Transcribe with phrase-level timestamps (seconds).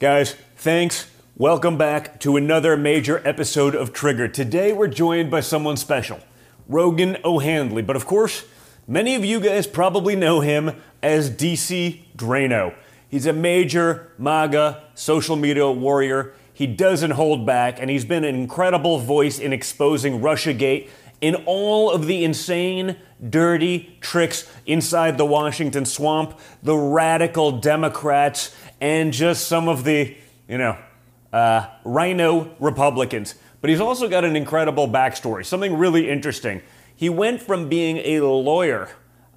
[0.00, 1.10] Guys, thanks.
[1.36, 4.28] Welcome back to another major episode of Trigger.
[4.28, 6.20] Today we're joined by someone special,
[6.66, 7.82] Rogan O'Handley.
[7.82, 8.46] But of course,
[8.88, 12.74] many of you guys probably know him as DC Draino.
[13.10, 16.32] He's a major MAGA social media warrior.
[16.54, 20.88] He doesn't hold back, and he's been an incredible voice in exposing Russiagate
[21.20, 22.96] in all of the insane,
[23.28, 30.16] dirty tricks inside the Washington swamp, the radical Democrats, and just some of the,
[30.48, 30.78] you know,
[31.32, 33.34] uh, RINO Republicans.
[33.60, 36.62] But he's also got an incredible backstory, something really interesting.
[36.96, 38.88] He went from being a lawyer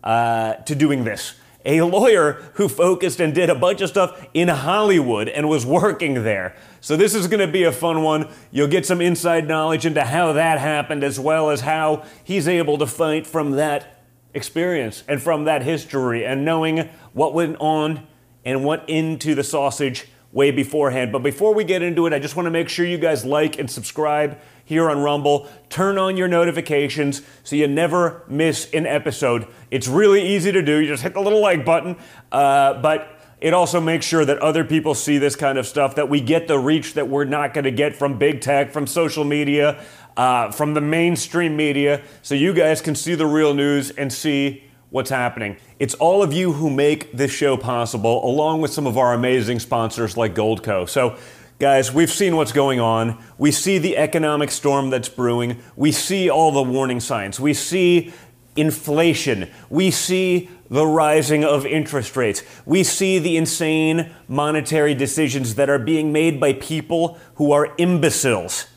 [0.04, 1.36] uh, to doing this.
[1.66, 6.24] A lawyer who focused and did a bunch of stuff in Hollywood and was working
[6.24, 6.58] there.
[6.82, 8.30] So, this is going to be a fun one.
[8.52, 12.78] You'll get some inside knowledge into how that happened, as well as how he's able
[12.80, 14.04] to fight from that
[14.34, 18.06] experience and from that history and knowing what went on
[18.46, 21.12] and went into the sausage way beforehand.
[21.12, 23.60] But before we get into it, I just want to make sure you guys like
[23.60, 25.48] and subscribe here on Rumble.
[25.70, 29.48] Turn on your notifications so you never miss an episode.
[29.70, 30.78] It's really easy to do.
[30.78, 31.98] You just hit the little like button.
[32.32, 36.10] Uh, but it also makes sure that other people see this kind of stuff, that
[36.10, 39.26] we get the reach that we're not going to get from big tech, from social
[39.26, 39.84] media,
[40.16, 44.64] uh, from the mainstream media, so you guys can see the real news and see
[44.94, 45.58] what's happening.
[45.80, 49.60] It's all of you who make this show possible, along with some of our amazing
[49.60, 50.88] sponsors like Goldco.
[50.88, 51.18] So,
[51.58, 53.18] guys, we've seen what's going on.
[53.40, 55.58] We see the economic storm that's brewing.
[55.76, 57.40] We see all the warning signs.
[57.40, 58.14] We see
[58.56, 59.50] inflation.
[59.68, 62.44] We see the rising of interest rates.
[62.64, 68.68] We see the insane monetary decisions that are being made by people who are imbeciles.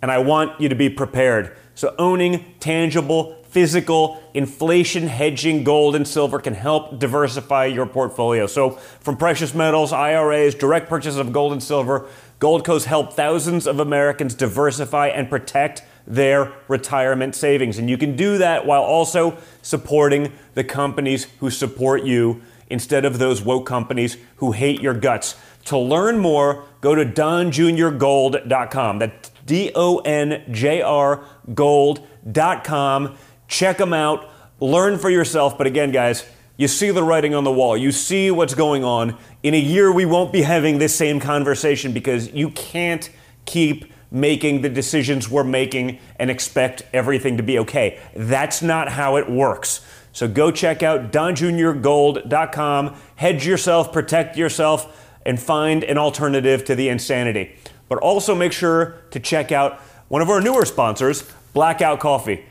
[0.00, 1.56] And I want you to be prepared.
[1.74, 8.46] So, owning tangible physical inflation hedging gold and silver can help diversify your portfolio.
[8.46, 12.06] So, from precious metals, IRAs, direct purchase of gold and silver,
[12.38, 17.78] Goldco's help thousands of Americans diversify and protect their retirement savings.
[17.78, 23.18] And you can do that while also supporting the companies who support you instead of
[23.18, 25.34] those woke companies who hate your guts.
[25.66, 28.98] To learn more, go to donjrgold.com.
[28.98, 33.16] That's D O N J R gold.com.
[33.48, 34.28] Check them out,
[34.60, 35.56] learn for yourself.
[35.58, 36.24] But again, guys,
[36.56, 37.76] you see the writing on the wall.
[37.76, 39.16] You see what's going on.
[39.42, 43.10] In a year, we won't be having this same conversation because you can't
[43.44, 48.00] keep making the decisions we're making and expect everything to be okay.
[48.14, 49.84] That's not how it works.
[50.12, 56.88] So go check out donjuniorgold.com, hedge yourself, protect yourself, and find an alternative to the
[56.88, 57.54] insanity.
[57.88, 59.78] But also make sure to check out
[60.08, 62.46] one of our newer sponsors, Blackout Coffee.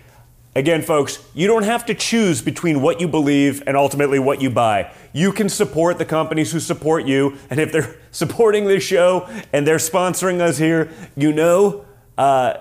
[0.57, 4.49] Again, folks, you don't have to choose between what you believe and ultimately what you
[4.49, 4.89] buy.
[5.11, 9.67] You can support the companies who support you, and if they're supporting this show and
[9.67, 11.83] they're sponsoring us here, you know
[12.17, 12.53] uh,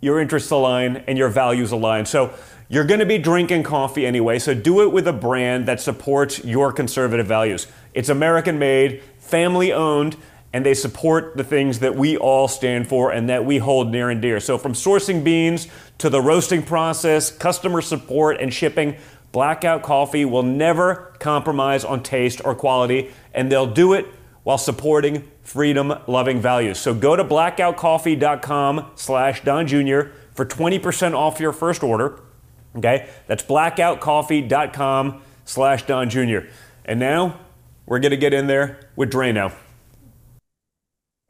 [0.00, 2.06] your interests align and your values align.
[2.06, 2.34] So
[2.68, 6.44] you're going to be drinking coffee anyway, so do it with a brand that supports
[6.44, 7.68] your conservative values.
[7.94, 10.16] It's American made, family owned,
[10.56, 14.08] and they support the things that we all stand for and that we hold near
[14.08, 14.40] and dear.
[14.40, 15.68] So, from sourcing beans
[15.98, 18.96] to the roasting process, customer support, and shipping,
[19.32, 24.06] Blackout Coffee will never compromise on taste or quality, and they'll do it
[24.44, 26.78] while supporting freedom-loving values.
[26.78, 30.08] So go to blackoutcoffee.com slash Don Jr.
[30.32, 32.22] for 20% off your first order.
[32.74, 33.10] Okay?
[33.26, 36.38] That's blackoutcoffee.com slash Don Jr.
[36.86, 37.40] And now
[37.84, 39.54] we're to get in there with Draino.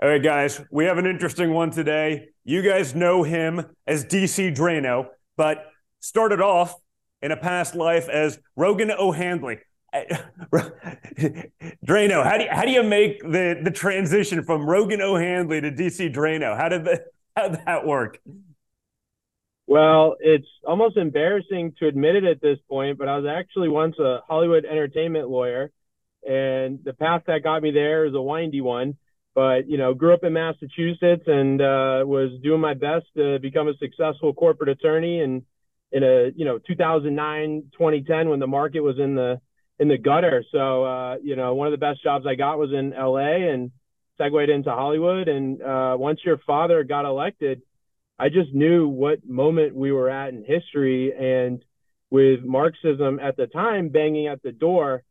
[0.03, 2.29] All right, guys, we have an interesting one today.
[2.45, 5.07] You guys know him as DC Draino,
[5.39, 5.65] but
[6.01, 6.75] started off
[7.23, 9.57] in a past life as Rogan O'Handley.
[11.87, 15.71] Draino, how do you, how do you make the, the transition from Rogan O'Handley to
[15.71, 16.55] DC Draino?
[16.55, 18.19] How did that how did that work?
[19.67, 23.99] Well, it's almost embarrassing to admit it at this point, but I was actually once
[23.99, 25.73] a Hollywood entertainment lawyer,
[26.23, 28.99] and the path that got me there is a windy one
[29.37, 33.69] but you know grew up in massachusetts and uh, was doing my best to become
[33.69, 35.43] a successful corporate attorney and
[35.93, 39.41] in a you know 2009 2010 when the market was in the
[39.79, 40.45] in the gutter.
[40.53, 43.71] So uh, you know one of the best jobs i got was in la and
[44.19, 45.29] segued into hollywood.
[45.29, 47.63] And uh, once your father got elected
[48.19, 51.13] i just knew what moment we were at in history.
[51.13, 51.65] And
[52.11, 55.03] with marxism at the time banging at the door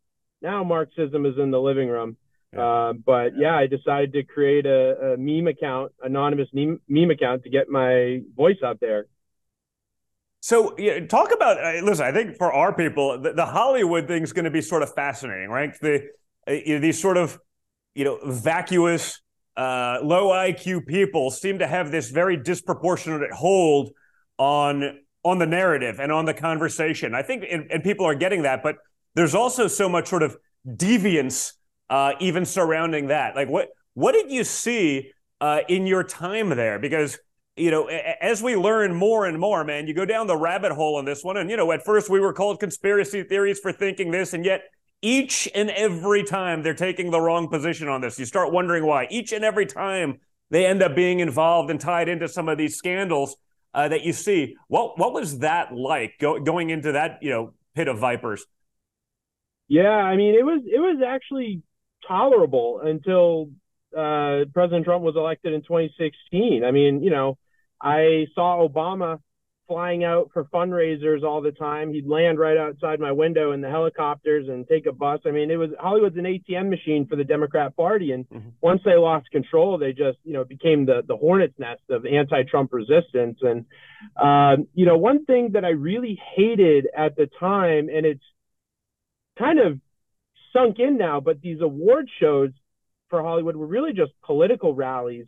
[0.42, 2.18] now marxism is in the living room
[2.58, 7.44] uh, but yeah, I decided to create a, a meme account, anonymous meme, meme, account
[7.44, 9.08] to get my voice out there.
[10.40, 11.64] So, yeah, talk about.
[11.64, 14.62] Uh, listen, I think for our people, the, the Hollywood thing is going to be
[14.62, 15.74] sort of fascinating, right?
[15.82, 16.08] The
[16.48, 17.40] uh, you know, these sort of
[17.96, 19.22] you know, vacuous,
[19.58, 23.92] uh, low IQ people seem to have this very disproportionate hold
[24.38, 27.16] on on the narrative and on the conversation.
[27.16, 28.76] I think, and, and people are getting that, but
[29.16, 30.38] there's also so much sort of
[30.68, 31.54] deviance
[31.90, 33.36] uh, even surrounding that.
[33.36, 35.12] Like, what what did you see
[35.42, 36.80] uh, in your time there?
[36.80, 37.18] Because
[37.58, 40.98] you know, as we learn more and more, man, you go down the rabbit hole
[40.98, 41.38] on this one.
[41.38, 44.64] And, you know, at first we were called conspiracy theories for thinking this, and yet
[45.02, 48.20] each and every time they're taking the wrong position on this.
[48.20, 49.08] You start wondering why.
[49.10, 52.76] Each and every time they end up being involved and tied into some of these
[52.76, 53.38] scandals
[53.74, 54.56] uh, that you see.
[54.68, 58.46] What what was that like go, going into that you know pit of vipers?
[59.68, 61.62] Yeah, I mean it was it was actually
[62.08, 63.50] tolerable until
[63.96, 66.64] uh, President Trump was elected in 2016.
[66.64, 67.38] I mean, you know,
[67.82, 69.20] I saw Obama
[69.68, 71.92] flying out for fundraisers all the time.
[71.92, 75.22] He'd land right outside my window in the helicopters and take a bus.
[75.26, 78.50] I mean, it was Hollywood's an ATM machine for the Democrat Party, and mm-hmm.
[78.62, 82.74] once they lost control, they just you know became the the hornet's nest of anti-Trump
[82.74, 83.40] resistance.
[83.42, 83.66] And
[84.22, 88.24] um, you know, one thing that I really hated at the time, and it's
[89.38, 89.80] kind of
[90.56, 92.50] sunk in now, but these award shows
[93.10, 95.28] for Hollywood were really just political rallies.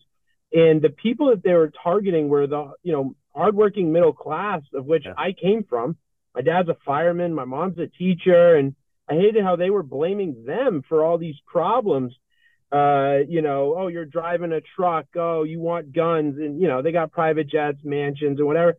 [0.54, 4.86] And the people that they were targeting were the, you know, hardworking middle class of
[4.86, 5.14] which yeah.
[5.18, 5.98] I came from.
[6.34, 8.76] My dad's a fireman, my mom's a teacher, and
[9.10, 12.14] I hated how they were blaming them for all these problems.
[12.72, 15.06] Uh, you know, oh, you're driving a truck.
[15.16, 18.76] Oh, you want guns, and you know they got private jets, mansions, and whatever.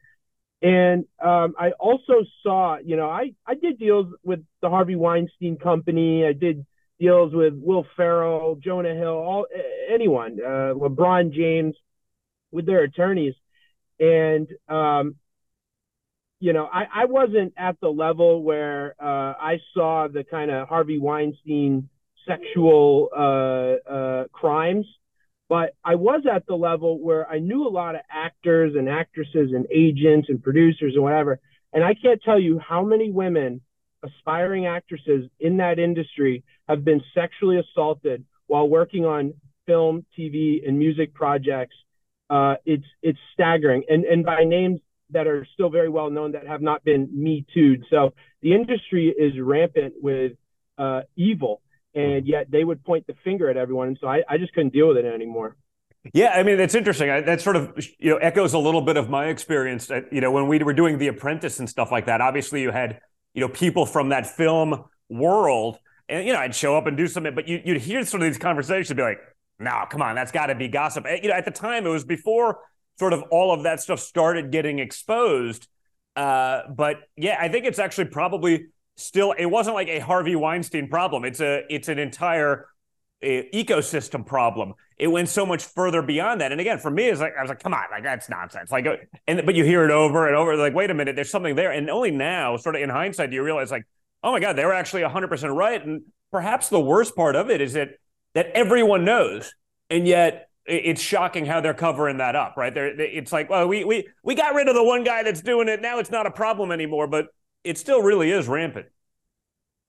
[0.60, 5.56] And um, I also saw, you know, I I did deals with the Harvey Weinstein
[5.56, 6.24] Company.
[6.26, 6.66] I did
[6.98, 9.46] deals with Will Ferrell, Jonah Hill, all
[9.92, 11.76] anyone, uh, LeBron James,
[12.50, 13.34] with their attorneys
[14.00, 15.16] and um,
[16.40, 20.68] you know, I, I wasn't at the level where uh, I saw the kind of
[20.68, 21.88] Harvey Weinstein
[22.26, 24.86] sexual uh, uh, crimes,
[25.48, 29.52] but I was at the level where I knew a lot of actors and actresses
[29.54, 31.40] and agents and producers and whatever.
[31.72, 33.60] And I can't tell you how many women,
[34.02, 39.34] aspiring actresses in that industry, have been sexually assaulted while working on
[39.66, 41.74] film, TV, and music projects
[42.30, 44.80] uh, it's it's staggering, and and by names
[45.10, 47.84] that are still very well known that have not been me tooed.
[47.88, 48.12] So
[48.42, 50.32] the industry is rampant with
[50.76, 51.62] uh, evil,
[51.94, 53.88] and yet they would point the finger at everyone.
[53.88, 55.56] And so I, I just couldn't deal with it anymore.
[56.14, 57.10] Yeah, I mean it's interesting.
[57.10, 59.90] I, that sort of you know echoes a little bit of my experience.
[59.90, 62.20] At, you know, when we were doing The Apprentice and stuff like that.
[62.20, 63.00] Obviously, you had
[63.34, 67.08] you know people from that film world, and you know I'd show up and do
[67.08, 69.20] something, but you, would hear some of these conversations, be like,
[69.58, 71.04] no, come on, that's got to be gossip.
[71.22, 72.60] You know, at the time, it was before
[72.98, 75.68] sort of all of that stuff started getting exposed.
[76.16, 78.66] Uh, but yeah, I think it's actually probably
[78.98, 79.32] still.
[79.32, 81.24] It wasn't like a Harvey Weinstein problem.
[81.24, 82.66] It's a it's an entire
[83.22, 84.74] uh, ecosystem problem.
[84.98, 86.52] It went so much further beyond that.
[86.52, 88.70] And again, for me, it's like I was like, come on, like that's nonsense.
[88.70, 88.96] Like, uh,
[89.26, 90.56] and but you hear it over and over.
[90.56, 91.70] Like, wait a minute, there's something there.
[91.70, 93.86] And only now, sort of in hindsight, do you realize like,
[94.22, 95.84] oh my god, they were actually 100 percent right.
[95.84, 97.90] And perhaps the worst part of it is that
[98.34, 99.54] that everyone knows,
[99.88, 102.74] and yet it's shocking how they're covering that up, right?
[102.74, 105.68] They're, it's like, well, we we we got rid of the one guy that's doing
[105.68, 105.80] it.
[105.80, 107.28] Now it's not a problem anymore, but
[107.68, 108.86] it still really is rampant.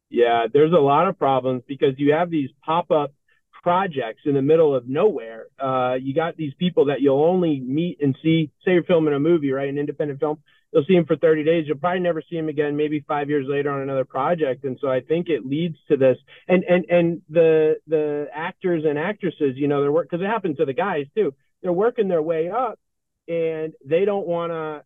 [0.09, 3.13] Yeah, there's a lot of problems because you have these pop up
[3.61, 5.45] projects in the middle of nowhere.
[5.59, 8.51] Uh, you got these people that you'll only meet and see.
[8.65, 9.69] Say you're filming a movie, right?
[9.69, 10.39] An independent film
[10.71, 11.65] you'll see them for 30 days.
[11.67, 14.63] You'll probably never see them again, maybe five years later on another project.
[14.63, 16.17] And so I think it leads to this.
[16.47, 20.57] And and and the the actors and actresses, you know, they're work because it happens
[20.57, 21.33] to the guys too.
[21.61, 22.79] They're working their way up,
[23.27, 24.83] and they don't want to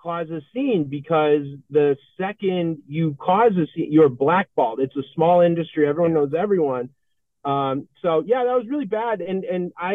[0.00, 4.80] cause a scene because the second you cause a scene, you're blackballed.
[4.80, 5.86] It's a small industry.
[5.86, 6.90] Everyone knows everyone.
[7.44, 9.20] Um, so yeah, that was really bad.
[9.20, 9.94] And and I,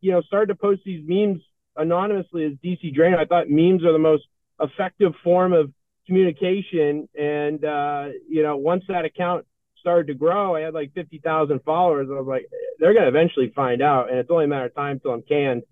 [0.00, 1.42] you know, started to post these memes
[1.76, 3.18] anonymously as DC Draino.
[3.18, 4.24] I thought memes are the most
[4.60, 5.72] effective form of
[6.06, 7.08] communication.
[7.18, 9.46] And, uh, you know, once that account
[9.80, 12.08] started to grow, I had like 50,000 followers.
[12.10, 12.46] I was like,
[12.78, 14.10] they're to eventually find out.
[14.10, 15.62] And it's only a matter of time till I'm canned.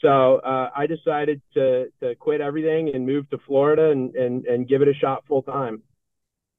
[0.00, 4.68] So uh, I decided to, to quit everything and move to Florida and, and, and
[4.68, 5.82] give it a shot full time.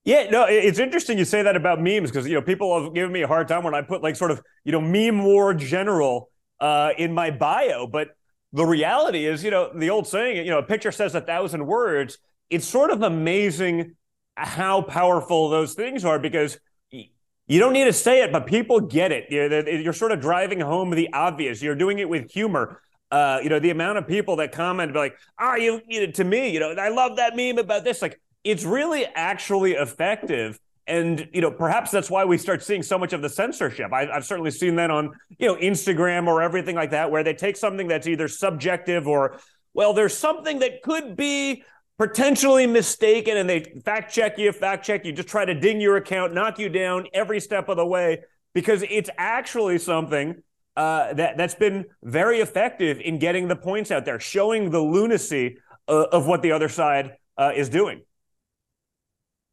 [0.03, 3.11] Yeah, no, it's interesting you say that about memes because you know people have given
[3.11, 6.29] me a hard time when I put like sort of you know meme war general
[6.61, 8.15] uh, in my bio, but
[8.53, 11.65] the reality is, you know, the old saying, you know, a picture says a thousand
[11.65, 12.17] words.
[12.49, 13.95] It's sort of amazing
[14.35, 16.57] how powerful those things are because
[16.89, 19.25] you don't need to say it, but people get it.
[19.29, 21.61] You're, you're sort of driving home the obvious.
[21.61, 22.81] You're doing it with humor.
[23.09, 26.23] Uh, you know, the amount of people that comment be like, "Ah, you, you to
[26.23, 30.59] me, you know, I love that meme about this." Like, it's really actually effective.
[30.87, 33.91] And you know, perhaps that's why we start seeing so much of the censorship.
[33.91, 37.33] I, have certainly seen that on you know Instagram or everything like that, where they
[37.33, 39.39] take something that's either subjective or
[39.73, 41.63] well, there's something that could be
[41.97, 45.97] potentially mistaken, and they fact check you, fact check you, just try to ding your
[45.97, 48.19] account, knock you down every step of the way
[48.53, 50.41] because it's actually something
[50.77, 55.57] uh, that that's been very effective in getting the points out there, showing the lunacy
[55.87, 58.03] uh, of what the other side uh, is doing.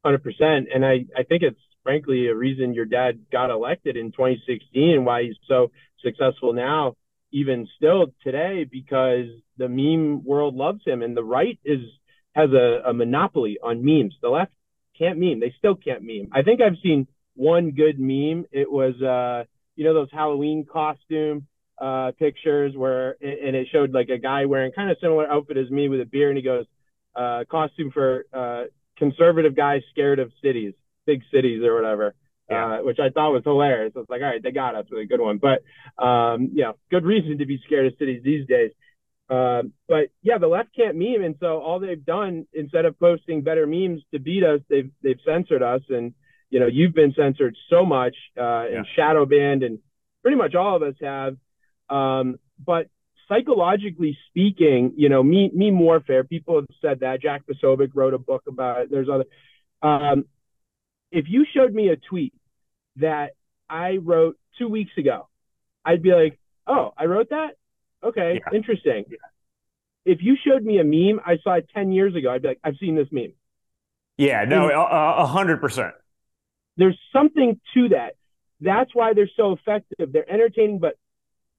[0.05, 4.11] Hundred percent, and I I think it's frankly a reason your dad got elected in
[4.11, 5.71] 2016 and why he's so
[6.03, 6.95] successful now,
[7.31, 9.25] even still today, because
[9.57, 11.79] the meme world loves him, and the right is
[12.35, 14.13] has a, a monopoly on memes.
[14.21, 14.53] The left
[14.95, 16.29] can't meme; they still can't meme.
[16.31, 18.45] I think I've seen one good meme.
[18.51, 21.47] It was uh you know those Halloween costume
[21.79, 25.69] uh, pictures where and it showed like a guy wearing kind of similar outfit as
[25.69, 26.65] me with a beard, and he goes,
[27.15, 28.63] uh, "Costume for uh,
[28.97, 30.73] conservative guys scared of cities,
[31.05, 32.15] big cities or whatever."
[32.49, 32.75] Yeah.
[32.75, 33.93] Uh, which I thought was hilarious.
[33.95, 35.39] I was like, all right, they got us with a good one.
[35.39, 35.63] But
[36.03, 38.69] um, yeah, good reason to be scared of cities these days.
[39.31, 43.41] Um, but yeah, the left can't meme, and so all they've done instead of posting
[43.41, 46.13] better memes to beat us, they've they've censored us, and
[46.55, 49.79] you know, you've been censored so much uh, and shadow banned, and
[50.21, 51.35] pretty much all of us have.
[51.89, 52.87] Um, but
[53.27, 57.21] psychologically speaking, you know, me, meme warfare, people have said that.
[57.21, 58.89] Jack Posobiec wrote a book about it.
[58.89, 59.25] There's other.
[59.81, 60.23] Um,
[61.11, 62.33] if you showed me a tweet
[63.01, 63.31] that
[63.69, 65.27] I wrote two weeks ago,
[65.83, 67.57] I'd be like, oh, I wrote that?
[68.01, 68.57] Okay, yeah.
[68.57, 69.03] interesting.
[69.09, 69.17] Yeah.
[70.05, 72.59] If you showed me a meme I saw it 10 years ago, I'd be like,
[72.63, 73.33] I've seen this meme.
[74.15, 75.93] Yeah, no, a hundred percent.
[76.77, 78.15] There's something to that.
[78.61, 80.11] That's why they're so effective.
[80.11, 80.95] They're entertaining, but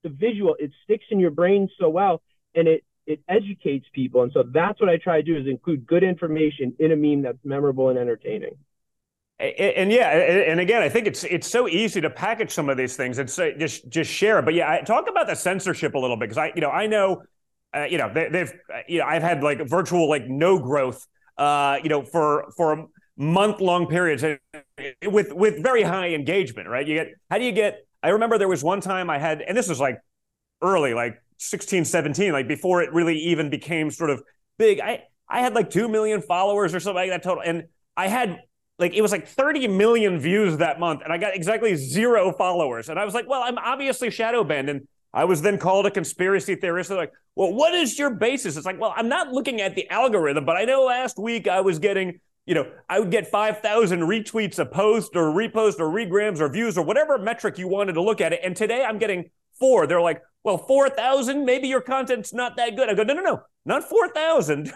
[0.03, 2.23] the visual, it sticks in your brain so well
[2.55, 4.23] and it it educates people.
[4.23, 7.23] And so that's what I try to do is include good information in a meme
[7.23, 8.57] that's memorable and entertaining.
[9.39, 12.77] And, and yeah, and again, I think it's it's so easy to package some of
[12.77, 14.43] these things and say just just share.
[14.43, 16.87] But yeah, I, talk about the censorship a little bit because I you know I
[16.87, 17.23] know
[17.75, 18.53] uh, you know they, have
[18.89, 21.07] you know I've had like virtual like no growth
[21.39, 24.23] uh, you know for for month long periods
[25.07, 26.87] with with very high engagement, right?
[26.87, 29.57] You get how do you get I remember there was one time I had and
[29.57, 29.99] this was like
[30.63, 34.23] early like 16 17 like before it really even became sort of
[34.59, 34.81] big.
[34.81, 37.65] I I had like 2 million followers or something like that total and
[37.97, 38.41] I had
[38.79, 42.91] like it was like 30 million views that month and I got exactly zero followers
[42.91, 45.91] and I was like, well, I'm obviously shadow banned and I was then called a
[45.91, 46.91] conspiracy theorist.
[46.91, 48.59] They're like, well, what is your basis?
[48.59, 51.63] It's like, well, I'm not looking at the algorithm, but I know last week I
[51.63, 56.41] was getting you know, I would get 5,000 retweets a post or repost or regrams
[56.41, 58.41] or views or whatever metric you wanted to look at it.
[58.43, 59.87] And today I'm getting four.
[59.87, 62.89] They're like, well, 4,000, maybe your content's not that good.
[62.89, 64.73] I go, no, no, no, not 4,000,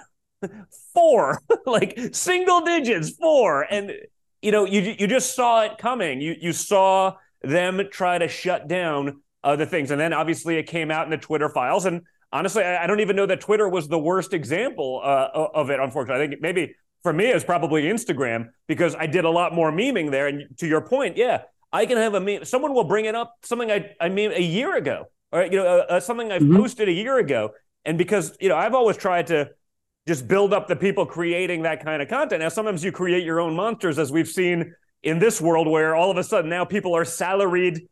[0.92, 3.62] four, like single digits, four.
[3.62, 3.92] And,
[4.42, 6.20] you know, you, you just saw it coming.
[6.20, 9.92] You, you saw them try to shut down other things.
[9.92, 11.86] And then obviously it came out in the Twitter files.
[11.86, 15.80] And honestly, I, don't even know that Twitter was the worst example uh, of it,
[15.80, 16.24] unfortunately.
[16.24, 20.10] I think maybe for me it's probably Instagram because I did a lot more memeing
[20.10, 20.28] there.
[20.28, 21.42] And to your point, yeah,
[21.72, 22.44] I can have a meme.
[22.44, 25.66] Someone will bring it up, something I I meme a year ago, or you know,
[25.66, 26.56] uh, uh, something I've mm-hmm.
[26.56, 27.50] posted a year ago.
[27.84, 29.50] And because you know, I've always tried to
[30.06, 32.40] just build up the people creating that kind of content.
[32.40, 36.10] Now, sometimes you create your own monsters, as we've seen in this world, where all
[36.10, 37.86] of a sudden now people are salaried.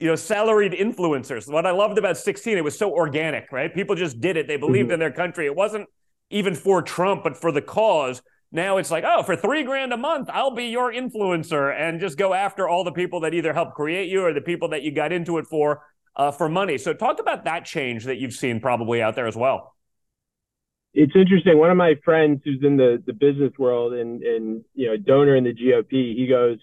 [0.00, 1.50] You know, salaried influencers.
[1.50, 3.72] What I loved about 16, it was so organic, right?
[3.72, 4.48] People just did it.
[4.48, 4.94] They believed mm-hmm.
[4.94, 5.46] in their country.
[5.46, 5.88] It wasn't
[6.28, 8.20] even for Trump, but for the cause.
[8.52, 12.18] Now it's like, oh, for three grand a month, I'll be your influencer and just
[12.18, 14.92] go after all the people that either helped create you or the people that you
[14.92, 15.82] got into it for
[16.14, 16.76] uh, for money.
[16.76, 19.74] So talk about that change that you've seen probably out there as well.
[20.94, 21.58] It's interesting.
[21.58, 25.34] One of my friends who's in the, the business world and, and, you know, donor
[25.36, 26.58] in the GOP, he goes,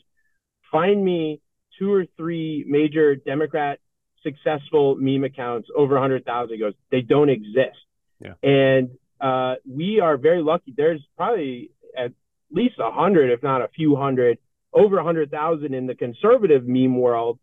[0.72, 1.42] find me
[1.80, 3.80] two or three major Democrat
[4.22, 6.54] successful meme accounts over 100,000.
[6.54, 7.78] He goes, they don't exist.
[8.20, 8.34] Yeah.
[8.44, 10.76] And uh, we are very lucky.
[10.78, 12.12] There's probably at
[12.52, 14.38] least a hundred, if not a few hundred,
[14.74, 17.40] over a hundred thousand in the conservative meme world,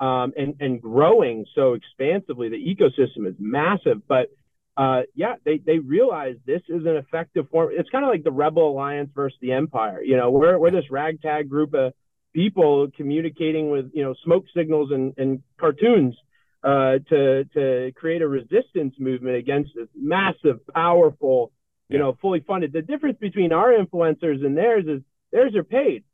[0.00, 2.48] um, and and growing so expansively.
[2.48, 4.28] The ecosystem is massive, but
[4.76, 7.70] uh, yeah, they they realize this is an effective form.
[7.72, 10.02] It's kind of like the Rebel Alliance versus the Empire.
[10.02, 11.92] You know, we're we're this ragtag group of
[12.32, 16.14] people communicating with you know smoke signals and, and cartoons
[16.62, 21.52] uh, to to create a resistance movement against this massive, powerful,
[21.90, 22.04] you yeah.
[22.04, 22.72] know, fully funded.
[22.72, 26.04] The difference between our influencers and theirs is theirs are paid.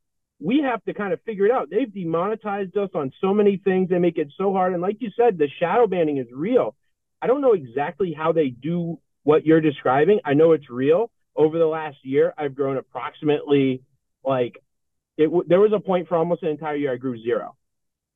[0.40, 1.68] We have to kind of figure it out.
[1.70, 3.88] They've demonetized us on so many things.
[3.88, 4.72] They make it so hard.
[4.72, 6.74] And like you said, the shadow banning is real.
[7.22, 10.20] I don't know exactly how they do what you're describing.
[10.24, 11.10] I know it's real.
[11.34, 13.82] Over the last year, I've grown approximately
[14.24, 14.56] like
[15.18, 17.56] it there was a point for almost an entire year I grew zero,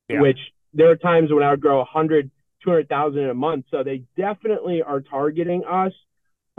[0.09, 0.21] yeah.
[0.21, 0.39] which
[0.73, 2.31] there are times when I would grow 100,
[2.63, 3.67] 200,000 in a month.
[3.71, 5.93] So they definitely are targeting us,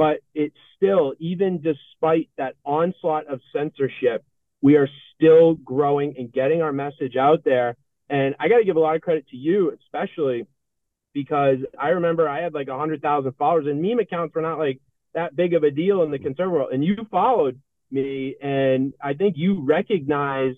[0.02, 4.26] but it's still, even despite that onslaught of censorship,
[4.60, 7.76] we are still growing and getting our message out there.
[8.10, 10.48] And I got to give a lot of credit to you, especially
[11.14, 14.80] because I remember I had like 100,000 followers and meme accounts were not like
[15.14, 16.74] that big of a deal in the conservative world.
[16.74, 20.56] And you followed me, and I think you recognize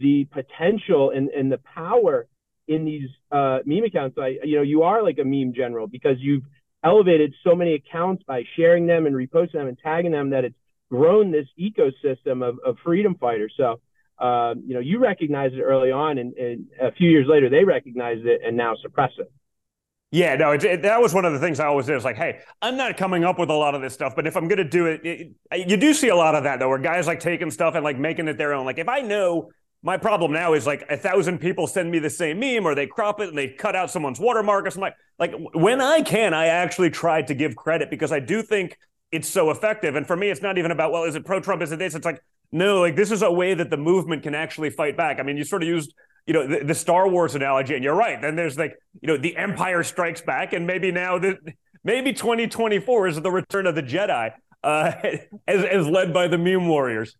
[0.00, 2.26] the potential and, and the power
[2.68, 4.18] in these uh, meme accounts.
[4.20, 6.44] I, you know, you are like a meme general because you've
[6.84, 10.56] elevated so many accounts by sharing them and reposting them and tagging them that it's
[10.90, 13.52] grown this ecosystem of, of freedom fighters.
[13.56, 13.80] So,
[14.24, 17.64] um, you know, you recognized it early on, and, and, a few years later, they
[17.64, 19.32] recognized it and now suppress it.
[20.10, 21.96] Yeah, no, it, it, that was one of the things I always did.
[21.96, 24.36] It's like, hey, I'm not coming up with a lot of this stuff, but if
[24.36, 26.78] I'm going to do it, it, you do see a lot of that though, where
[26.78, 28.66] guys like taking stuff and like making it their own.
[28.66, 29.50] Like if I know
[29.82, 32.86] my problem now is like a thousand people send me the same meme or they
[32.86, 34.92] crop it and they cut out someone's watermark or something.
[35.18, 38.78] Like when I can, I actually try to give credit because I do think
[39.10, 39.96] it's so effective.
[39.96, 41.62] And for me, it's not even about, well, is it pro Trump?
[41.62, 41.94] Is it this?
[41.94, 42.22] It's like,
[42.52, 45.18] no, like this is a way that the movement can actually fight back.
[45.18, 45.92] I mean, you sort of used
[46.26, 48.20] you know, the, the, Star Wars analogy, and you're right.
[48.20, 51.36] Then there's like, you know, the Empire Strikes Back, and maybe now the
[51.82, 54.92] maybe 2024 is the return of the Jedi, uh,
[55.48, 57.16] as as led by the meme warriors.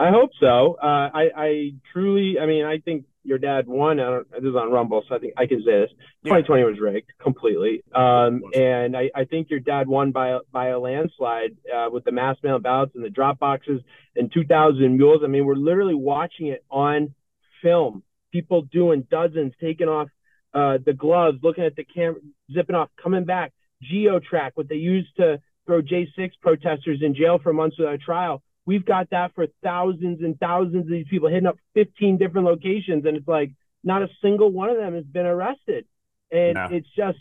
[0.00, 0.78] I hope so.
[0.82, 4.00] Uh, I, I truly, I mean, I think your dad won.
[4.00, 5.90] I don't, this is on Rumble, so I think I can say this.
[6.24, 6.68] 2020 yeah.
[6.68, 11.56] was rigged completely, um, and I, I think your dad won by by a landslide
[11.74, 13.82] uh, with the mass mail ballots and the drop boxes
[14.16, 15.20] and 2,000 mules.
[15.22, 17.14] I mean, we're literally watching it on
[17.62, 18.02] film,
[18.32, 20.08] people doing dozens, taking off
[20.54, 22.20] uh, the gloves, looking at the camera,
[22.52, 23.52] zipping off, coming back.
[23.92, 28.42] GeoTrack, what they used to throw J6 protesters in jail for months without trial.
[28.66, 33.04] We've got that for thousands and thousands of these people hitting up 15 different locations,
[33.06, 33.52] and it's like
[33.82, 35.86] not a single one of them has been arrested,
[36.30, 36.68] and no.
[36.70, 37.18] it's just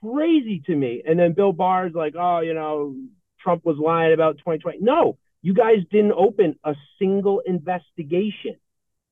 [0.00, 1.02] crazy to me.
[1.06, 2.94] And then Bill Barr's like, oh, you know,
[3.40, 4.78] Trump was lying about 2020.
[4.80, 8.56] No, you guys didn't open a single investigation.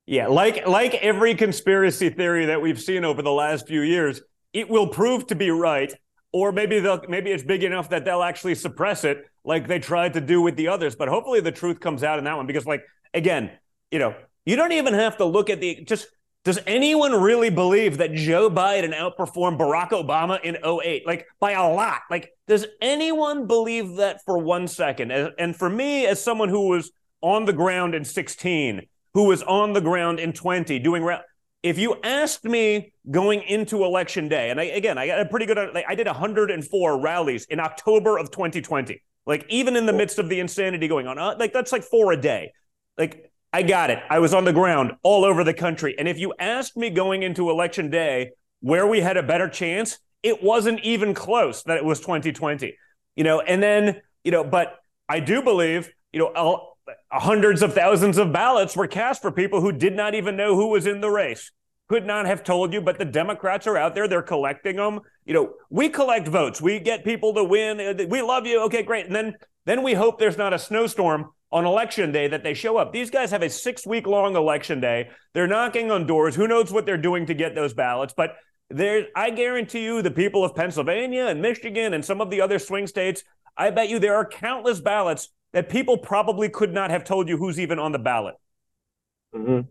[0.05, 4.21] Yeah, like like every conspiracy theory that we've seen over the last few years,
[4.53, 5.93] it will prove to be right,
[6.35, 10.11] or maybe they'll maybe it's big enough that they'll actually suppress it, like they tried
[10.15, 10.93] to do with the others.
[10.93, 13.51] But hopefully, the truth comes out in that one because, like, again,
[13.89, 14.13] you know,
[14.45, 16.07] you don't even have to look at the just.
[16.43, 21.07] Does anyone really believe that Joe Biden outperformed Barack Obama in 08?
[21.07, 22.01] Like by a lot.
[22.11, 25.11] Like, does anyone believe that for one second?
[25.11, 29.71] And for me, as someone who was on the ground in 16 who was on
[29.71, 31.01] the ground in 20 doing
[31.65, 35.47] if you asked me going into election day and I, again i got a pretty
[35.47, 40.19] good like, i did 104 rallies in october of 2020 like even in the midst
[40.19, 42.53] of the insanity going on uh, like that's like four a day.
[42.97, 43.99] Like i got it.
[44.09, 45.95] I was on the ground all over the country.
[45.97, 49.97] And if you asked me going into election day where we had a better chance
[50.23, 52.75] it wasn't even close that it was 2020
[53.15, 53.39] you know?
[53.41, 54.77] And then you know but
[55.09, 56.74] i do believe you know I'll,
[57.11, 60.67] hundreds of thousands of ballots were cast for people who did not even know who
[60.67, 61.51] was in the race.
[61.87, 64.07] Could not have told you, but the Democrats are out there.
[64.07, 65.01] They're collecting them.
[65.25, 66.59] You know, we collect votes.
[66.59, 67.79] We get people to win.
[67.79, 68.61] Uh, we love you.
[68.63, 69.05] Okay, great.
[69.05, 72.77] And then, then we hope there's not a snowstorm on election day that they show
[72.77, 72.91] up.
[72.91, 75.09] These guys have a six week long election day.
[75.33, 76.35] They're knocking on doors.
[76.35, 78.15] Who knows what they're doing to get those ballots?
[78.17, 78.35] But
[78.71, 82.57] there, I guarantee you, the people of Pennsylvania and Michigan and some of the other
[82.57, 83.23] swing states,
[83.55, 87.37] I bet you there are countless ballots that people probably could not have told you
[87.37, 88.35] who's even on the ballot.
[89.33, 89.61] Mm-hmm.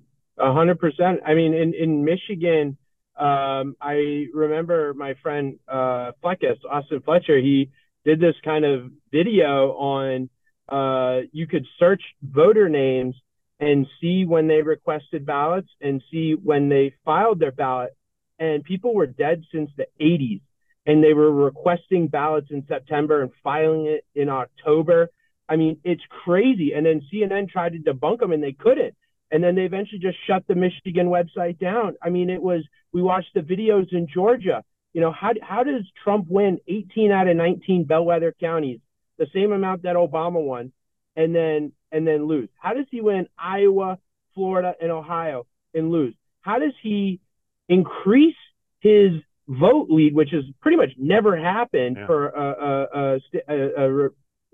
[0.40, 1.20] A hundred percent.
[1.26, 2.78] I mean, in, in Michigan,
[3.20, 7.70] um, I remember my friend uh, Fleccas, Austin Fletcher, he
[8.02, 10.30] did this kind of video on
[10.70, 13.14] uh, you could search voter names
[13.60, 17.94] and see when they requested ballots and see when they filed their ballot.
[18.38, 20.40] And people were dead since the 80s.
[20.86, 25.10] And they were requesting ballots in September and filing it in October.
[25.48, 26.72] I mean, it's crazy.
[26.74, 28.94] And then CNN tried to debunk them and they couldn't.
[29.30, 31.96] And then they eventually just shut the Michigan website down.
[32.02, 34.62] I mean, it was, we watched the videos in Georgia.
[34.92, 38.80] You know, how, how does Trump win 18 out of 19 bellwether counties,
[39.18, 40.72] the same amount that Obama won,
[41.16, 42.48] and then, and then lose?
[42.56, 43.98] How does he win Iowa,
[44.34, 46.14] Florida, and Ohio and lose?
[46.42, 47.20] How does he
[47.68, 48.36] increase
[48.80, 49.12] his
[49.48, 52.06] vote lead, which has pretty much never happened yeah.
[52.06, 54.10] for a, a, a, a,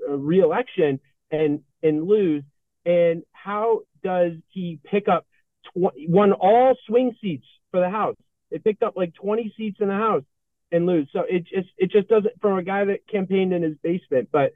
[0.08, 2.44] reelection and and lose?
[2.84, 5.26] And how does he pick up
[5.66, 8.16] tw- won all swing seats for the House?
[8.50, 10.24] They picked up like 20 seats in the House
[10.72, 11.08] and lose.
[11.12, 14.28] So it just it just doesn't from a guy that campaigned in his basement.
[14.32, 14.52] But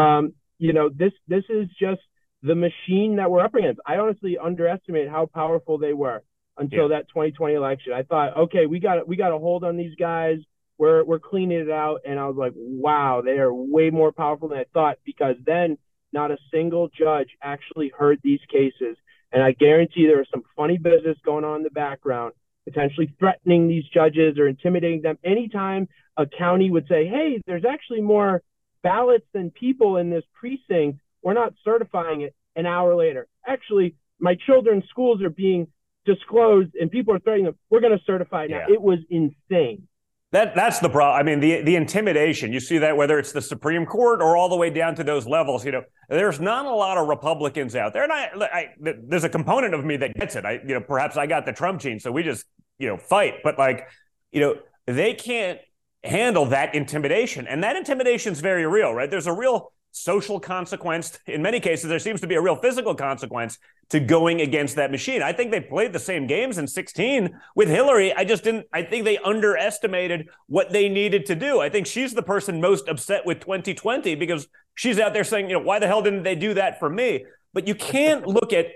[0.00, 2.00] um, you know this this is just
[2.42, 3.80] the machine that we're up against.
[3.86, 6.22] I honestly underestimated how powerful they were
[6.56, 6.98] until yeah.
[6.98, 7.92] that 2020 election.
[7.92, 10.38] I thought, okay, we got we got a hold on these guys.
[10.78, 14.48] We're we're cleaning it out, and I was like, wow, they are way more powerful
[14.48, 15.76] than I thought because then
[16.12, 18.96] not a single judge actually heard these cases,
[19.32, 22.32] and I guarantee there was some funny business going on in the background,
[22.64, 25.18] potentially threatening these judges or intimidating them.
[25.24, 28.42] Anytime a county would say, hey, there's actually more
[28.82, 33.26] ballots than people in this precinct we're not certifying it an hour later.
[33.46, 35.68] Actually, my children's schools are being
[36.04, 37.58] disclosed and people are threatening them.
[37.70, 38.64] We're going to certify it now.
[38.68, 38.74] Yeah.
[38.74, 39.88] It was insane.
[40.30, 41.18] That that's the problem.
[41.18, 42.52] I mean, the the intimidation.
[42.52, 45.26] You see that whether it's the Supreme Court or all the way down to those
[45.26, 45.64] levels.
[45.64, 49.30] You know, there's not a lot of Republicans out there, and I, I there's a
[49.30, 50.44] component of me that gets it.
[50.44, 52.44] I you know perhaps I got the Trump gene, so we just
[52.78, 53.36] you know fight.
[53.42, 53.88] But like
[54.30, 55.60] you know they can't
[56.04, 59.10] handle that intimidation, and that intimidation is very real, right?
[59.10, 61.18] There's a real social consequence.
[61.26, 63.58] In many cases, there seems to be a real physical consequence
[63.90, 65.22] to going against that machine.
[65.22, 68.12] I think they played the same games in 16 with Hillary.
[68.12, 71.60] I just didn't, I think they underestimated what they needed to do.
[71.60, 75.54] I think she's the person most upset with 2020 because she's out there saying, you
[75.54, 77.24] know, why the hell didn't they do that for me?
[77.54, 78.66] But you can't look at,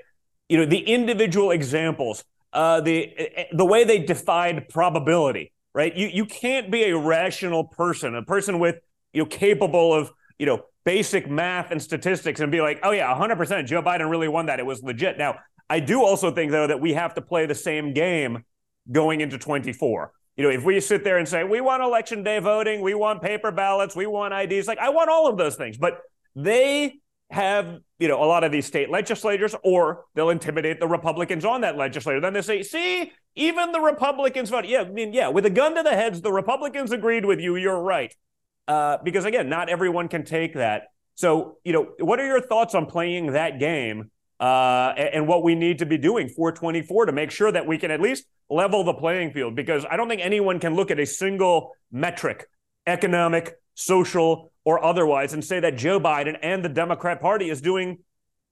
[0.48, 3.14] you know, the individual examples, uh, the
[3.53, 5.94] the way they defied probability, right?
[5.94, 8.77] You you can't be a rational person, a person with
[9.12, 10.11] you know capable of
[10.42, 14.26] you know basic math and statistics and be like, oh, yeah, 100% Joe Biden really
[14.26, 14.59] won that.
[14.59, 15.16] It was legit.
[15.16, 15.38] Now,
[15.70, 18.44] I do also think, though, that we have to play the same game
[18.90, 20.11] going into 24.
[20.37, 23.22] You know, if we sit there and say, we want election day voting, we want
[23.22, 26.00] paper ballots, we want IDs, like I want all of those things, but
[26.35, 26.98] they
[27.31, 31.61] have, you know, a lot of these state legislators, or they'll intimidate the Republicans on
[31.61, 32.20] that legislator.
[32.20, 34.66] Then they say, see, even the Republicans vote.
[34.66, 37.55] Yeah, I mean, yeah, with a gun to the heads, the Republicans agreed with you.
[37.55, 38.12] You're right
[38.68, 40.88] uh, because again, not everyone can take that.
[41.14, 45.44] So, you know, what are your thoughts on playing that game uh, and, and, what
[45.44, 48.25] we need to be doing for 24 to make sure that we can at least
[48.48, 49.55] level the playing field?
[49.55, 52.48] Because I don't think anyone can look at a single metric,
[52.87, 57.98] economic, social, or otherwise, and say that Joe Biden and the Democrat Party is doing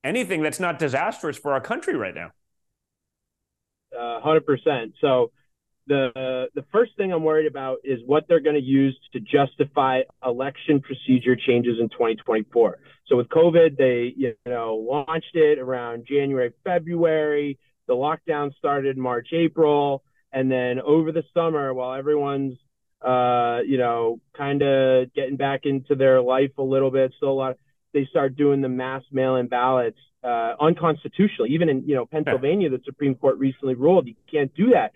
[0.05, 2.31] anything that's not disastrous for our country right now.
[3.97, 4.93] Uh, 100%.
[5.01, 5.33] So,
[5.91, 10.03] the the first thing I'm worried about is what they're going to use to justify
[10.25, 12.79] election procedure changes in 2024.
[13.09, 17.59] So with COVID, they you know launched it around January, February.
[17.89, 22.57] The lockdown started March, April, and then over the summer, while everyone's
[23.05, 27.33] uh, you know kind of getting back into their life a little bit, still a
[27.33, 27.57] lot,
[27.93, 31.49] they start doing the mass mail-in ballots uh, unconstitutional.
[31.49, 34.93] Even in you know Pennsylvania, the Supreme Court recently ruled you can't do that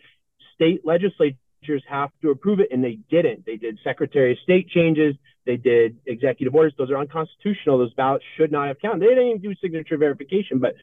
[0.54, 3.46] state legislatures have to approve it, and they didn't.
[3.46, 6.72] They did Secretary of State changes, they did executive orders.
[6.78, 7.78] Those are unconstitutional.
[7.78, 9.02] Those ballots should not have counted.
[9.02, 10.58] They didn't even do signature verification.
[10.58, 10.74] But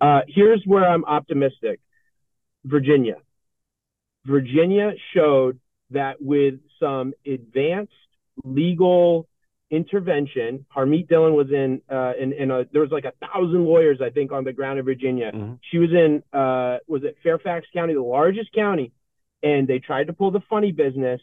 [0.00, 1.80] uh, here's where I'm optimistic
[2.64, 3.16] Virginia.
[4.24, 5.58] Virginia showed
[5.90, 7.92] that with some advanced
[8.44, 9.28] legal
[9.72, 10.64] intervention.
[10.74, 14.10] Harmeet Dillon was in, uh, in, in a, there was like a thousand lawyers, I
[14.10, 15.32] think, on the ground in Virginia.
[15.34, 15.54] Mm-hmm.
[15.70, 18.92] She was in, uh, was it Fairfax County, the largest county,
[19.42, 21.20] and they tried to pull the funny business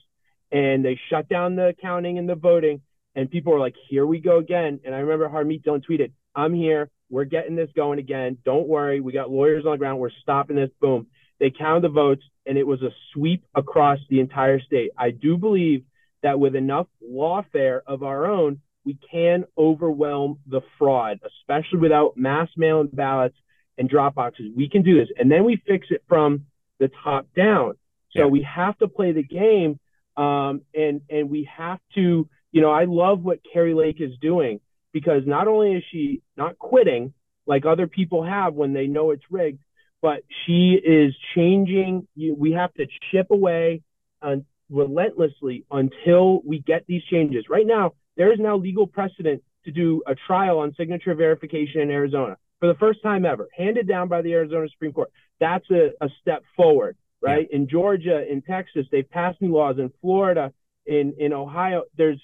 [0.51, 2.81] and they shut down the counting and the voting.
[3.15, 4.79] And people were like, here we go again.
[4.83, 6.89] And I remember Harmeet Dillon tweeted, I'm here.
[7.11, 8.37] We're getting this going again.
[8.43, 8.99] Don't worry.
[8.99, 9.99] We got lawyers on the ground.
[9.99, 10.69] We're stopping this.
[10.81, 11.07] Boom.
[11.39, 14.91] They counted the votes and it was a sweep across the entire state.
[14.97, 15.83] I do believe
[16.23, 22.49] that with enough lawfare of our own, we can overwhelm the fraud, especially without mass
[22.57, 23.37] mail and ballots
[23.77, 24.51] and drop boxes.
[24.55, 25.09] We can do this.
[25.17, 26.45] And then we fix it from
[26.79, 27.73] the top down.
[28.11, 28.25] So yeah.
[28.25, 29.79] we have to play the game.
[30.17, 34.59] Um, and, and we have to, you know, I love what Kari Lake is doing
[34.91, 37.13] because not only is she not quitting
[37.45, 39.61] like other people have when they know it's rigged,
[40.01, 42.07] but she is changing.
[42.15, 43.81] We have to chip away
[44.21, 47.45] on, relentlessly until we get these changes.
[47.49, 51.91] Right now, there is now legal precedent to do a trial on signature verification in
[51.91, 55.11] Arizona for the first time ever, handed down by the Arizona Supreme Court.
[55.39, 57.47] That's a, a step forward, right?
[57.49, 57.57] Yeah.
[57.57, 59.77] In Georgia, in Texas, they've passed new laws.
[59.79, 60.51] In Florida,
[60.85, 62.21] in, in Ohio, there's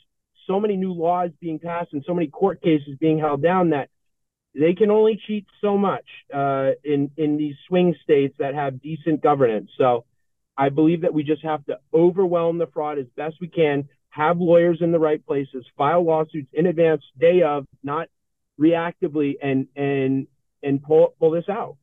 [0.47, 3.89] so many new laws being passed and so many court cases being held down that
[4.53, 9.21] they can only cheat so much uh, in in these swing states that have decent
[9.21, 9.69] governance.
[9.77, 10.05] So
[10.58, 14.39] I believe that we just have to overwhelm the fraud as best we can, have
[14.39, 18.08] lawyers in the right places, file lawsuits in advance, day of, not
[18.60, 20.28] reactively, and and
[20.63, 21.76] and pull pull this out.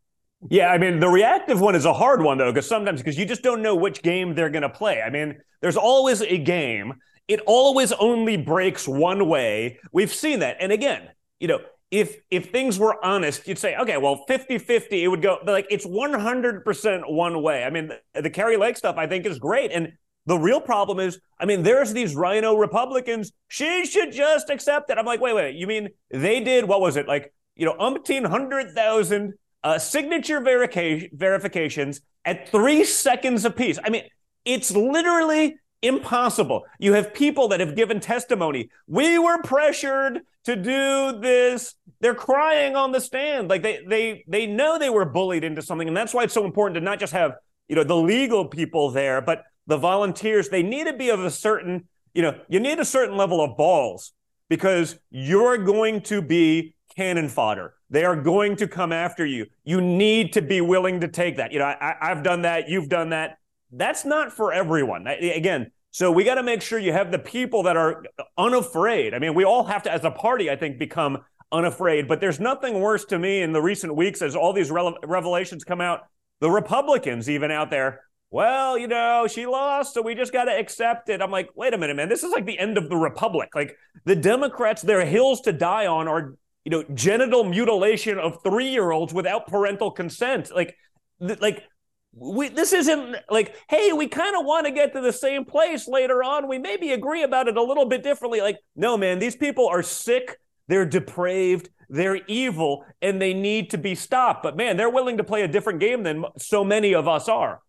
[0.49, 3.27] Yeah, I mean the reactive one is a hard one though, because sometimes because you
[3.27, 5.03] just don't know which game they're going to play.
[5.03, 6.95] I mean, there's always a game.
[7.29, 9.79] It always only breaks one way.
[9.93, 11.61] We've seen that, and again, you know,
[11.93, 15.87] if if things were honest, you'd say, okay, well, 50-50, it would go like it's
[15.87, 17.65] 100% one way.
[17.65, 19.71] I mean, the, the Kari Lake stuff I think is great.
[19.71, 19.93] And
[20.25, 23.33] the real problem is, I mean, there's these RINO Republicans.
[23.49, 24.97] She should just accept it.
[24.97, 27.33] I'm like, wait, wait, you mean they did what was it like?
[27.57, 33.79] You know, umpteen hundred thousand uh, signature verica- verifications at three seconds apiece.
[33.85, 34.05] I mean,
[34.47, 36.65] it's literally impossible.
[36.79, 38.71] You have people that have given testimony.
[38.87, 41.75] We were pressured to do this.
[42.01, 43.51] They're crying on the stand.
[43.51, 45.89] Like they they they know they were bullied into something.
[45.89, 47.35] And that's why it's so important to not just have,
[47.69, 51.31] you know, the legal people there, but the volunteers, they need to be of a
[51.31, 54.13] certain, you know, you need a certain level of balls
[54.49, 57.75] because you're going to be cannon fodder.
[57.91, 59.47] They are going to come after you.
[59.65, 61.53] You need to be willing to take that.
[61.53, 62.69] You know, I, have done that.
[62.69, 63.39] You've done that.
[63.73, 65.07] That's not for everyone.
[65.07, 68.05] Again, so we got to make sure you have the people that are
[68.39, 69.15] unafraid.
[69.15, 71.19] I mean, we all have to, as a party, I think, become
[71.51, 72.09] unafraid.
[72.09, 75.81] But there's nothing worse to me in the recent weeks as all these revelations come
[75.81, 76.07] out.
[76.41, 80.59] The Republicans, even out there, well, you know, she lost, so we just got to
[80.59, 81.21] accept it.
[81.21, 82.09] I'm like, wait a minute, man.
[82.09, 83.51] This is like the end of the republic.
[83.55, 88.71] Like the Democrats, their hills to die on are, you know, genital mutilation of three
[88.71, 90.51] year olds without parental consent.
[90.55, 90.75] Like,
[91.21, 91.65] th- like
[92.15, 95.89] we, this isn't like, hey, we kind of want to get to the same place
[95.89, 96.49] later on.
[96.49, 98.41] We maybe agree about it a little bit differently.
[98.41, 100.39] Like, no, man, these people are sick.
[100.69, 101.71] They're depraved.
[101.89, 104.43] They're evil, and they need to be stopped.
[104.43, 107.61] But man, they're willing to play a different game than so many of us are.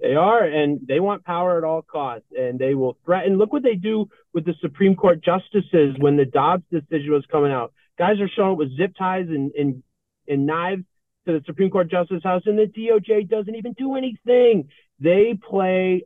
[0.00, 3.36] They are, and they want power at all costs, and they will threaten.
[3.36, 7.52] Look what they do with the Supreme Court justices when the Dobbs decision was coming
[7.52, 7.72] out.
[7.98, 9.82] Guys are showing up with zip ties and, and,
[10.28, 10.84] and knives
[11.26, 14.68] to the Supreme Court Justice House, and the DOJ doesn't even do anything.
[15.00, 16.04] They play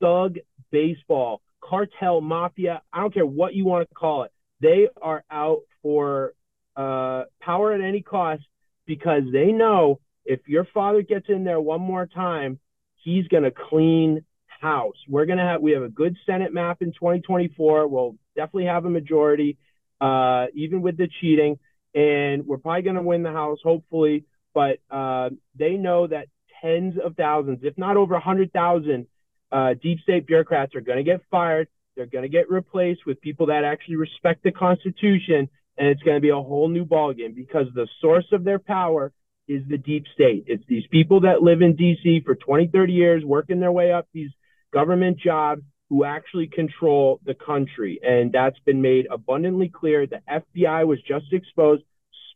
[0.00, 0.36] thug
[0.70, 2.82] baseball, cartel mafia.
[2.92, 4.32] I don't care what you want to call it.
[4.60, 6.34] They are out for
[6.76, 8.42] uh, power at any cost
[8.86, 12.58] because they know if your father gets in there one more time,
[12.96, 14.24] he's going to clean
[14.60, 14.96] house.
[15.08, 17.88] We're going to have, we have a good Senate map in 2024.
[17.88, 19.58] We'll definitely have a majority,
[20.00, 21.58] uh, even with the cheating.
[21.94, 24.24] And we're probably going to win the House, hopefully.
[24.54, 26.26] But uh, they know that
[26.60, 29.06] tens of thousands, if not over 100,000,
[29.52, 31.68] uh, deep state bureaucrats are going to get fired.
[31.96, 35.48] They're going to get replaced with people that actually respect the Constitution.
[35.76, 39.12] And it's going to be a whole new ballgame because the source of their power
[39.48, 40.44] is the deep state.
[40.46, 44.06] It's these people that live in DC for 20, 30 years, working their way up
[44.12, 44.30] these
[44.72, 47.98] government jobs who actually control the country.
[48.02, 50.06] And that's been made abundantly clear.
[50.06, 51.82] The FBI was just exposed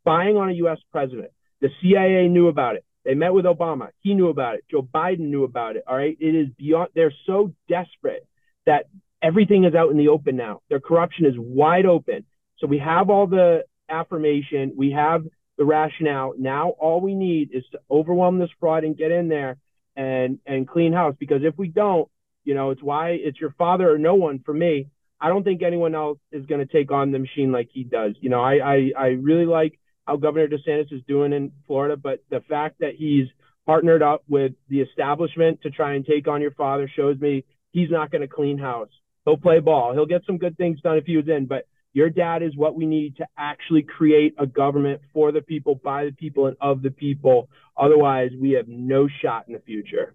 [0.00, 0.78] spying on a U.S.
[0.90, 1.30] president.
[1.60, 2.84] The CIA knew about it.
[3.04, 3.88] They met with Obama.
[4.00, 4.64] He knew about it.
[4.70, 5.84] Joe Biden knew about it.
[5.86, 6.16] All right.
[6.18, 8.26] It is beyond, they're so desperate
[8.66, 8.86] that
[9.22, 10.60] everything is out in the open now.
[10.68, 12.24] Their corruption is wide open.
[12.58, 14.72] So we have all the affirmation.
[14.76, 15.24] We have
[15.58, 16.34] the rationale.
[16.38, 19.56] Now all we need is to overwhelm this fraud and get in there
[19.96, 21.14] and and clean house.
[21.18, 22.08] Because if we don't,
[22.44, 24.88] you know, it's why it's your father or no one for me.
[25.20, 28.14] I don't think anyone else is going to take on the machine like he does.
[28.20, 32.22] You know, I, I I really like how Governor DeSantis is doing in Florida, but
[32.30, 33.26] the fact that he's
[33.66, 37.90] partnered up with the establishment to try and take on your father shows me he's
[37.90, 38.90] not going to clean house.
[39.24, 39.94] He'll play ball.
[39.94, 42.74] He'll get some good things done if he was in, but your dad is what
[42.74, 46.82] we need to actually create a government for the people, by the people, and of
[46.82, 47.48] the people.
[47.76, 50.14] Otherwise, we have no shot in the future.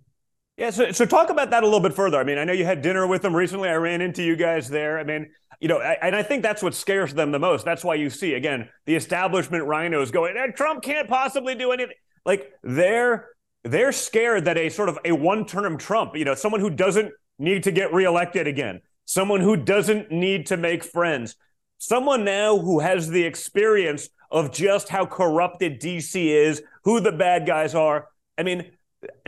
[0.58, 2.20] Yeah, so, so talk about that a little bit further.
[2.20, 3.70] I mean, I know you had dinner with them recently.
[3.70, 5.00] I ran into you guys there.
[5.00, 7.66] I mean, you know, and I think that's what scares them the most.
[7.66, 11.96] That's why you see, again, the establishment RINOs going, eh, Trump can't possibly do anything.
[12.26, 13.30] Like they're
[13.64, 17.64] they're scared that a sort of a one-term Trump, you know, someone who doesn't need
[17.64, 21.36] to get reelected again, someone who doesn't need to make friends,
[21.78, 27.46] someone now who has the experience of just how corrupted DC is, who the bad
[27.46, 28.08] guys are.
[28.38, 28.72] I mean,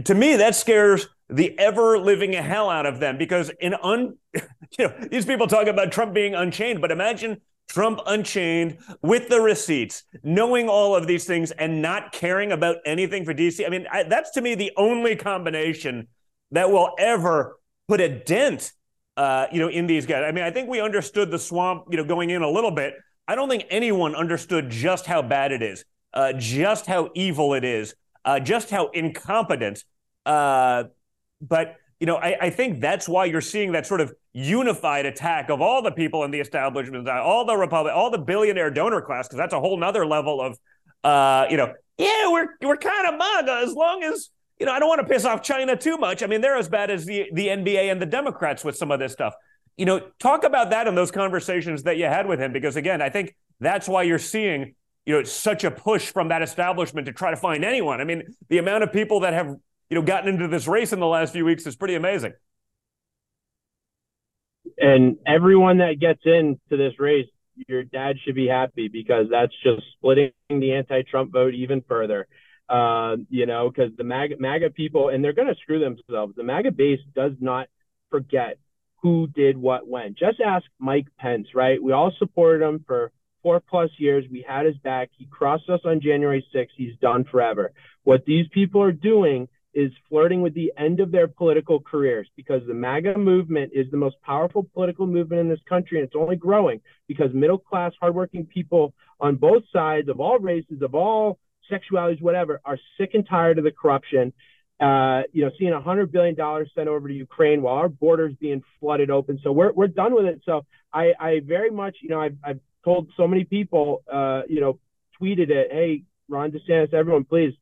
[0.06, 4.18] to me, that scares the ever living hell out of them because in un,
[4.80, 9.40] you know, these people talk about Trump being unchained, but imagine Trump unchained with the
[9.40, 13.66] receipts, knowing all of these things and not caring about anything for DC.
[13.66, 16.08] I mean, I, that's to me the only combination
[16.52, 17.58] that will ever
[17.88, 18.74] put a dent
[19.18, 20.24] uh, you know, in these guys.
[20.26, 22.96] I mean, I think we understood the swamp, you know, going in a little bit.
[23.28, 27.64] I don't think anyone understood just how bad it is, uh, just how evil it
[27.64, 27.94] is,
[28.26, 29.84] uh, just how incompetent.
[30.26, 30.86] Uh,
[31.42, 35.52] but you know, I, I, think that's why you're seeing that sort of unified attack
[35.52, 39.28] of all the people in the establishment, all the Republic, all the billionaire donor class,
[39.28, 40.58] because that's a whole nother level of,
[41.04, 44.80] uh, you know, yeah, we're we're kind of MAGA as long as you know, I
[44.80, 46.24] don't want to piss off China too much.
[46.24, 49.00] I mean, they're as bad as the, the NBA and the Democrats with some of
[49.00, 49.36] this stuff.
[49.78, 53.02] You know, talk about that in those conversations that you had with him, because again,
[53.02, 54.74] I think That's why you're seeing
[55.06, 58.02] you know such a push from that establishment to try to find anyone.
[58.02, 59.56] I mean, the amount of people that have
[59.92, 62.34] you know gotten into this race in the last few weeks is pretty amazing.
[64.78, 67.28] And everyone that gets into this race,
[67.68, 72.26] your dad should be happy because that's just splitting the anti-Trump vote even further.
[72.70, 76.36] Uh, you know, because the MAGA, MAGA people, and they're going to screw themselves.
[76.38, 77.68] The MAGA base does not
[78.10, 78.60] forget
[79.02, 80.16] who did what when.
[80.18, 81.84] Just ask Mike Pence, right?
[81.84, 83.12] We all supported him for
[83.44, 84.24] four plus years.
[84.32, 85.10] We had his back.
[85.18, 86.70] He crossed us on January 6th.
[86.78, 87.74] He's done forever.
[88.04, 92.62] What these people are doing is flirting with the end of their political careers because
[92.68, 96.36] the MAGA movement is the most powerful political movement in this country and it's only
[96.36, 101.40] growing because middle class, hardworking people on both sides of all races, of all
[101.72, 104.34] sexualities, whatever, are sick and tired of the corruption.
[104.80, 108.34] Uh, you know, seeing a hundred billion dollars sent over to Ukraine while our borders
[108.40, 109.40] being flooded open.
[109.44, 110.42] So we're we're done with it.
[110.44, 114.60] So I, I very much, you know, I've, I've told so many people, uh, you
[114.60, 114.80] know,
[115.22, 117.54] tweeted it, hey, Ron DeSantis, everyone, please,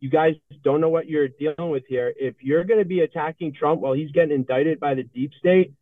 [0.00, 2.12] you guys don't know what you're dealing with here.
[2.16, 5.72] If you're going to be attacking Trump while he's getting indicted by the deep state,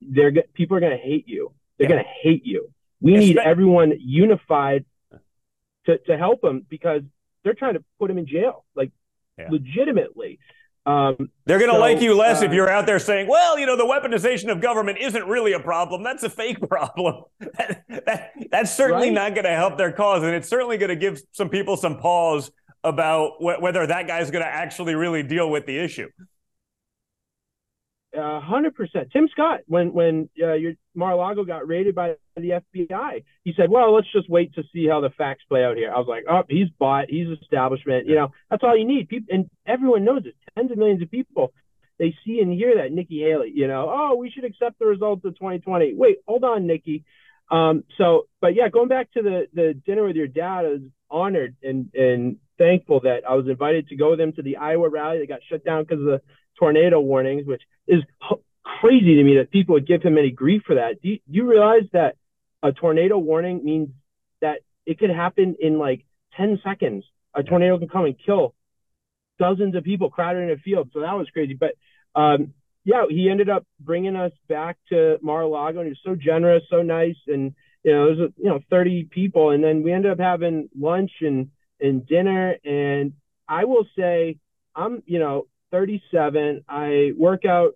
[0.00, 1.52] they're people are going to hate you.
[1.78, 1.96] They're yeah.
[1.96, 2.70] going to hate you.
[3.00, 4.84] We need everyone unified
[5.86, 7.02] to, to help him because
[7.44, 8.90] they're trying to put him in jail, like
[9.38, 9.48] yeah.
[9.50, 10.38] legitimately.
[10.86, 13.58] Um, They're going to so, like you less uh, if you're out there saying, well,
[13.58, 16.04] you know, the weaponization of government isn't really a problem.
[16.04, 17.24] That's a fake problem.
[17.40, 19.14] that, that, that's certainly right?
[19.14, 20.22] not going to help their cause.
[20.22, 22.50] And it's certainly going to give some people some pause
[22.86, 26.08] about wh- whether that guy's going to actually really deal with the issue
[28.16, 29.10] hundred percent.
[29.12, 33.94] Tim Scott, when when uh, your Mar-a-Lago got raided by the FBI, he said, "Well,
[33.94, 36.42] let's just wait to see how the facts play out here." I was like, "Oh,
[36.48, 37.06] he's bought.
[37.08, 38.06] He's establishment.
[38.06, 40.34] You know, that's all you need." People and everyone knows it.
[40.56, 41.52] Tens of millions of people,
[41.98, 43.52] they see and hear that Nikki Haley.
[43.54, 45.94] You know, oh, we should accept the results of 2020.
[45.94, 47.04] Wait, hold on, Nikki.
[47.50, 50.80] Um, so, but yeah, going back to the the dinner with your dad, I was
[51.10, 54.88] honored and and thankful that I was invited to go with him to the Iowa
[54.88, 56.22] rally that got shut down because of the
[56.58, 58.02] tornado warnings, which is
[58.80, 61.00] crazy to me that people would give him any grief for that.
[61.02, 62.16] Do you, do you realize that
[62.62, 63.88] a tornado warning means
[64.40, 66.04] that it could happen in like
[66.36, 67.04] 10 seconds?
[67.34, 68.54] A tornado can come and kill
[69.38, 70.90] dozens of people crowded in a field.
[70.92, 71.54] So that was crazy.
[71.54, 71.74] But
[72.18, 76.62] um, yeah, he ended up bringing us back to Mar-a-Lago, and he was so generous,
[76.70, 80.12] so nice, and you know, there was you know 30 people, and then we ended
[80.12, 82.56] up having lunch and and dinner.
[82.64, 83.12] And
[83.48, 84.38] I will say,
[84.74, 86.64] I'm you know 37.
[86.68, 87.72] I work out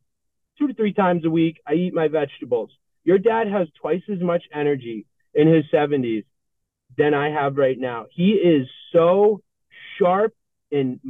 [0.59, 1.61] two to three times a week.
[1.67, 2.71] I eat my vegetables.
[3.05, 6.25] Your dad has twice as much energy in his 70s
[6.99, 8.07] than I have right now.
[8.11, 9.41] He is so
[9.99, 10.35] sharp
[10.73, 11.01] and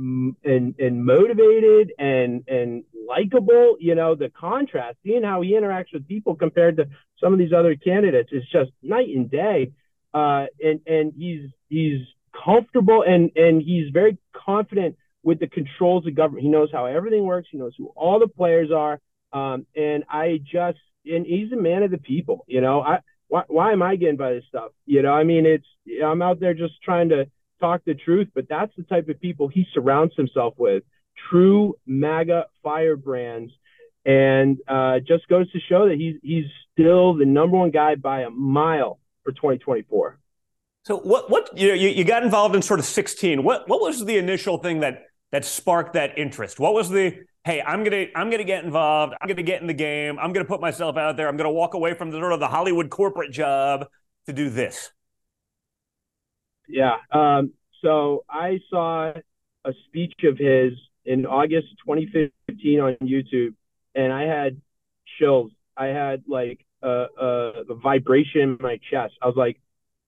[0.45, 3.77] and and motivated and and likable.
[3.79, 6.87] You know the contrast, seeing how he interacts with people compared to
[7.23, 9.73] some of these other candidates is just night and day.
[10.15, 12.01] Uh, and and he's he's
[12.45, 16.45] comfortable and and he's very confident with the controls of government.
[16.45, 17.49] He knows how everything works.
[17.51, 19.01] He knows who all the players are.
[19.33, 22.45] Um, and I just, and he's a man of the people.
[22.49, 24.73] You know, I why, why am I getting by this stuff?
[24.87, 25.67] You know, I mean, it's
[26.05, 27.27] I'm out there just trying to
[27.61, 30.83] talk the truth, but that's the type of people he surrounds himself with.
[31.31, 33.53] True MAGA firebrands,
[34.05, 38.23] and uh, just goes to show that he's he's still the number one guy by
[38.23, 40.20] a mile for 2024.
[40.83, 43.43] So what what you know, you, you got involved in sort of 16.
[43.43, 46.59] What what was the initial thing that that sparked that interest?
[46.59, 49.15] What was the hey, I'm gonna I'm gonna get involved.
[49.21, 50.19] I'm gonna get in the game.
[50.19, 51.29] I'm gonna put myself out there.
[51.29, 53.87] I'm gonna walk away from the sort of the Hollywood corporate job
[54.27, 54.91] to do this.
[56.69, 56.97] Yeah.
[57.11, 59.13] Um, so I saw
[59.65, 60.73] a speech of his
[61.05, 63.55] in August 2015 on YouTube,
[63.95, 64.61] and I had
[65.19, 65.51] chills.
[65.77, 69.15] I had like a, a, a vibration in my chest.
[69.21, 69.61] I was like,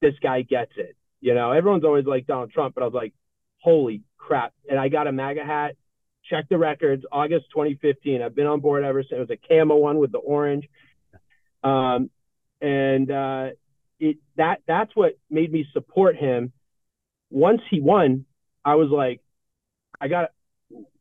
[0.02, 0.94] this guy gets it.
[1.20, 3.14] You know, everyone's always like Donald Trump, but I was like,
[3.58, 4.52] holy crap.
[4.68, 5.76] And I got a MAGA hat,
[6.28, 8.20] check the records, August 2015.
[8.20, 9.12] I've been on board ever since.
[9.12, 10.68] It was a camo one with the orange.
[11.64, 12.10] Um,
[12.60, 13.46] and uh,
[13.98, 16.52] it that that's what made me support him.
[17.30, 18.24] Once he won,
[18.64, 19.20] I was like,
[20.00, 20.30] I got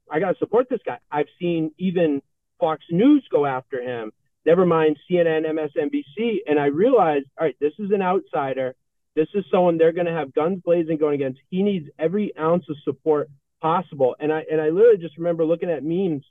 [0.10, 1.00] I got to support this guy.
[1.12, 2.22] I've seen even
[2.60, 4.12] Fox News go after him.
[4.46, 8.76] Never mind CNN, MSNBC, and I realized, all right, this is an outsider.
[9.16, 11.40] This is someone they're going to have guns blazing going against.
[11.50, 13.30] He needs every ounce of support
[13.62, 14.16] possible.
[14.20, 16.24] And I and I literally just remember looking at memes,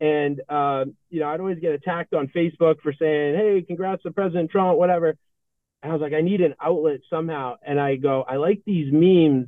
[0.00, 4.10] and uh, you know I'd always get attacked on Facebook for saying, "Hey, congrats to
[4.10, 5.16] President Trump," whatever.
[5.82, 7.56] And I was like, I need an outlet somehow.
[7.64, 9.46] And I go, I like these memes,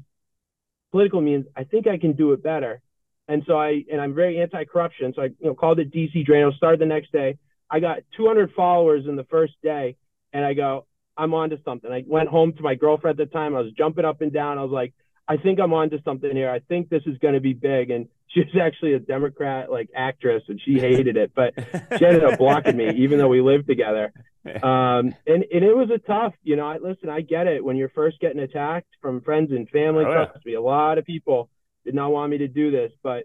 [0.92, 1.46] political memes.
[1.56, 2.80] I think I can do it better.
[3.26, 5.14] And so I and I'm very anti-corruption.
[5.14, 6.54] So I you know called it DC Draino.
[6.56, 7.38] Started the next day.
[7.70, 9.96] I got 200 followers in the first day,
[10.32, 10.86] and I go,
[11.18, 11.90] I'm onto something.
[11.90, 13.56] I went home to my girlfriend at the time.
[13.56, 14.56] I was jumping up and down.
[14.56, 14.94] I was like,
[15.26, 16.48] I think I'm onto something here.
[16.48, 17.90] I think this is going to be big.
[17.90, 21.54] And she was actually a Democrat like actress, and she hated it, but
[21.98, 24.12] she ended up blocking me, even though we lived together.
[24.46, 26.66] Um, and and it was a tough, you know.
[26.66, 30.04] I listen, I get it when you're first getting attacked from friends and family.
[30.06, 30.50] Oh, trust yeah.
[30.50, 31.50] me, a lot of people
[31.84, 33.24] did not want me to do this, but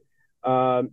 [0.49, 0.91] um,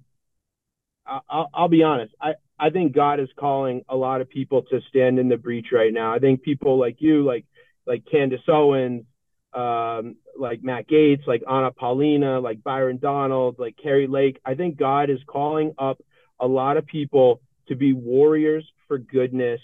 [1.28, 2.14] I'll, I'll be honest.
[2.20, 5.68] I I think God is calling a lot of people to stand in the breach
[5.72, 6.14] right now.
[6.14, 7.46] I think people like you, like
[7.86, 9.04] like Candace Owens,
[9.52, 14.40] um, like Matt Gaetz, like Anna Paulina, like Byron Donald, like Kari Lake.
[14.44, 16.00] I think God is calling up
[16.38, 19.60] a lot of people to be warriors for goodness.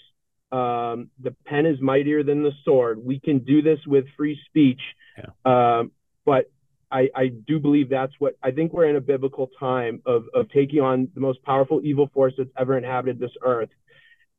[0.51, 3.03] Um, the pen is mightier than the sword.
[3.03, 4.81] We can do this with free speech.
[5.17, 5.79] Yeah.
[5.79, 5.91] Um,
[6.25, 6.49] but
[6.91, 10.49] I, I do believe that's what I think we're in a biblical time of, of
[10.49, 13.69] taking on the most powerful evil force that's ever inhabited this earth.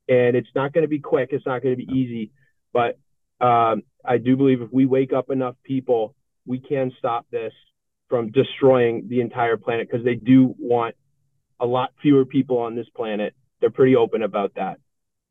[0.08, 1.30] And it's not going to be quick.
[1.32, 2.32] It's not going to be easy.
[2.72, 2.98] But
[3.44, 6.14] um, I do believe if we wake up enough people,
[6.46, 7.52] we can stop this
[8.08, 10.94] from destroying the entire planet because they do want
[11.60, 13.34] a lot fewer people on this planet.
[13.60, 14.78] They're pretty open about that.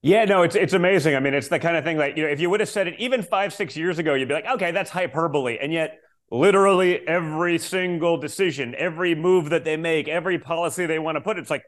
[0.04, 1.16] Yeah, no, it's it's amazing.
[1.16, 2.88] I mean, it's the kind of thing that you know, if you would have said
[2.88, 5.58] it even five, six years ago, you'd be like, okay, that's hyperbole.
[5.60, 6.00] And yet,
[6.32, 11.38] literally every single decision, every move that they make, every policy they want to put,
[11.38, 11.64] it's like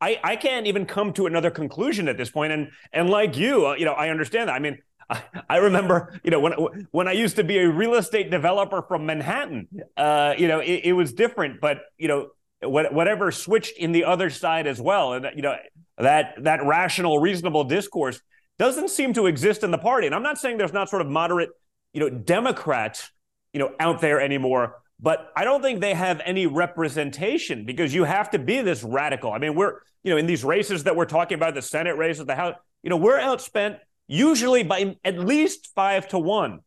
[0.00, 2.52] I I can't even come to another conclusion at this point.
[2.52, 4.54] And and like you, uh, you know, I understand that.
[4.54, 4.78] I mean,
[5.50, 6.52] I, remember, you know, when
[6.90, 10.80] when I used to be a real estate developer from Manhattan, uh, you know, it,
[10.84, 11.60] it, was different.
[11.60, 12.28] But you know,
[12.62, 15.56] whatever switched in the other side as well, and you know,
[15.98, 18.20] that that rational, reasonable discourse
[18.58, 20.06] doesn't seem to exist in the party.
[20.06, 21.50] And I'm not saying there's not sort of moderate,
[21.92, 23.10] you know, Democrats,
[23.54, 24.82] you know, out there anymore.
[25.00, 29.32] But I don't think they have any representation because you have to be this radical.
[29.32, 32.26] I mean, we're, you know, in these races that we're talking about, the Senate races,
[32.26, 36.60] the House, you know, we're outspent usually by at least five to one,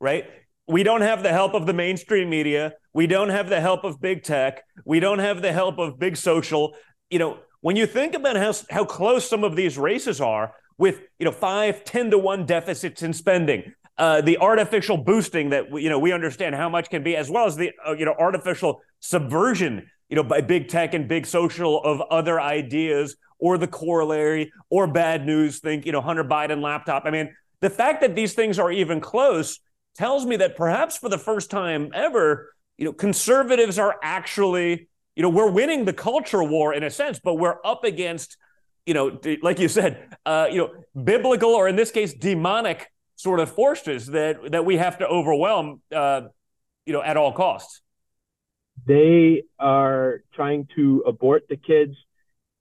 [0.00, 0.26] right?
[0.68, 2.74] We don't have the help of the mainstream media.
[2.92, 4.62] We don't have the help of big tech.
[4.84, 6.76] We don't have the help of big social.
[7.10, 11.00] You know, when you think about how, how close some of these races are with,
[11.18, 15.88] you know, five, 10 to one deficits in spending, uh, the artificial boosting that, you
[15.88, 18.80] know, we understand how much can be, as well as the, uh, you know, artificial
[19.00, 24.52] subversion, you know, by big tech and big social of other ideas or the corollary
[24.70, 27.04] or bad news, think, you know, Hunter Biden laptop.
[27.06, 29.60] I mean, the fact that these things are even close
[29.94, 35.22] tells me that perhaps for the first time ever, you know, conservatives are actually, you
[35.22, 38.36] know, we're winning the culture war in a sense, but we're up against,
[38.84, 40.70] you know, like you said, uh, you know,
[41.02, 45.80] biblical or in this case, demonic sort of forces that that we have to overwhelm,
[45.92, 46.22] uh,
[46.84, 47.80] you know, at all costs.
[48.86, 51.96] They are trying to abort the kids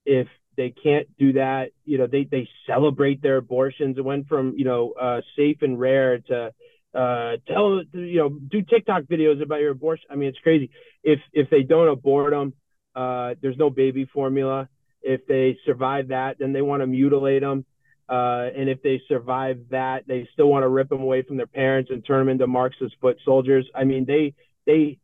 [0.06, 1.72] if they can't do that.
[1.84, 3.97] You know, they they celebrate their abortions.
[3.97, 6.51] It went from you know uh, safe and rare to
[6.93, 10.06] uh, tell you know do TikTok videos about your abortion.
[10.10, 10.72] I mean, it's crazy.
[11.03, 12.53] If if they don't abort them,
[12.95, 14.70] uh, there's no baby formula.
[15.01, 17.66] If they survive that, then they want to mutilate them.
[18.08, 21.47] Uh, and if they survive that, they still want to rip them away from their
[21.47, 23.68] parents and turn them into Marxist foot soldiers.
[23.74, 24.34] I mean, they
[24.66, 24.99] they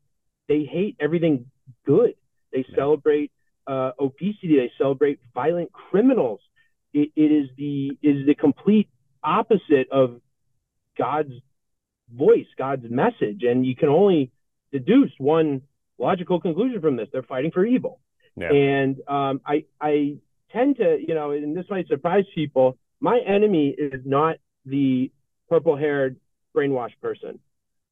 [0.47, 1.45] they hate everything
[1.86, 2.14] good.
[2.54, 3.32] They celebrate
[3.66, 4.58] uh, obesity.
[4.58, 6.41] They celebrate violent criminals.
[6.93, 8.89] It, it is the is the complete
[9.24, 10.20] opposite of
[10.97, 11.34] God's
[12.14, 14.32] voice, God's message, and you can only
[14.72, 15.62] deduce one
[15.97, 17.99] logical conclusion from this: they're fighting for evil.
[18.36, 18.52] Yeah.
[18.52, 20.18] And um, I I
[20.52, 22.78] tend to you know, and this might surprise people.
[23.02, 25.12] My enemy is not the
[25.49, 26.18] purple-haired
[26.56, 27.39] brainwashed person.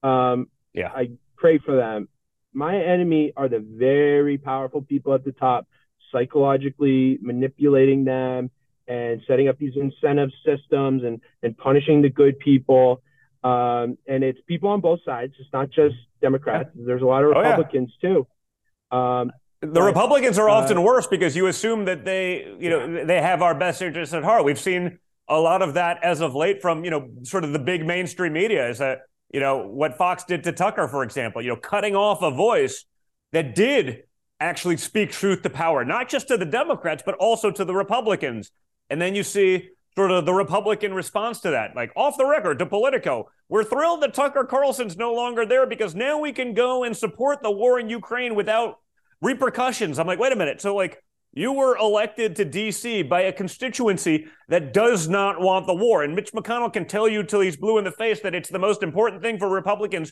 [0.04, 2.08] Um, yeah, I pray for them
[2.54, 5.68] my enemy are the very powerful people at the top,
[6.12, 8.50] psychologically manipulating them
[8.88, 13.02] and setting up these incentive systems and, and punishing the good people.
[13.44, 15.34] Um, and it's people on both sides.
[15.40, 16.72] It's not just Democrats.
[16.76, 18.14] There's a lot of Republicans oh, yeah.
[18.14, 18.98] too.
[18.98, 19.32] Um,
[19.62, 23.04] the Republicans are often uh, worse because you assume that they, you know, yeah.
[23.04, 24.44] they have our best interests at heart.
[24.44, 27.60] We've seen a lot of that as of late from, you know, sort of the
[27.60, 29.02] big mainstream media is that
[29.32, 32.86] you know, what Fox did to Tucker, for example, you know, cutting off a voice
[33.32, 34.04] that did
[34.40, 38.52] actually speak truth to power, not just to the Democrats, but also to the Republicans.
[38.90, 42.58] And then you see sort of the Republican response to that, like off the record
[42.60, 43.30] to Politico.
[43.50, 47.44] We're thrilled that Tucker Carlson's no longer there because now we can go and support
[47.44, 48.80] the war in Ukraine without
[49.22, 50.00] repercussions.
[50.00, 50.62] I'm like, wait a minute.
[50.62, 51.04] So, like,
[51.34, 53.04] you were elected to D.C.
[53.04, 56.04] by a constituency that does not want the war.
[56.04, 58.60] And Mitch McConnell can tell you till he's blue in the face that it's the
[58.60, 60.12] most important thing for Republicans.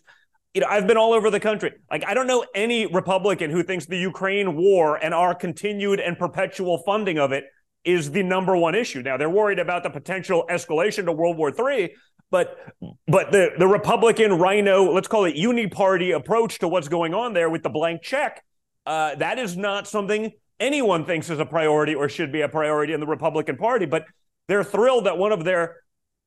[0.53, 1.73] You know, I've been all over the country.
[1.91, 6.17] Like, I don't know any Republican who thinks the Ukraine war and our continued and
[6.17, 7.45] perpetual funding of it
[7.83, 9.01] is the number one issue.
[9.01, 11.93] Now, they're worried about the potential escalation to World War III,
[12.29, 12.57] But
[13.07, 17.49] but the the Republican RINO, let's call it uniparty approach to what's going on there
[17.49, 18.43] with the blank check,
[18.87, 22.93] uh, that is not something anyone thinks is a priority or should be a priority
[22.93, 23.85] in the Republican Party.
[23.85, 24.05] But
[24.47, 25.77] they're thrilled that one of their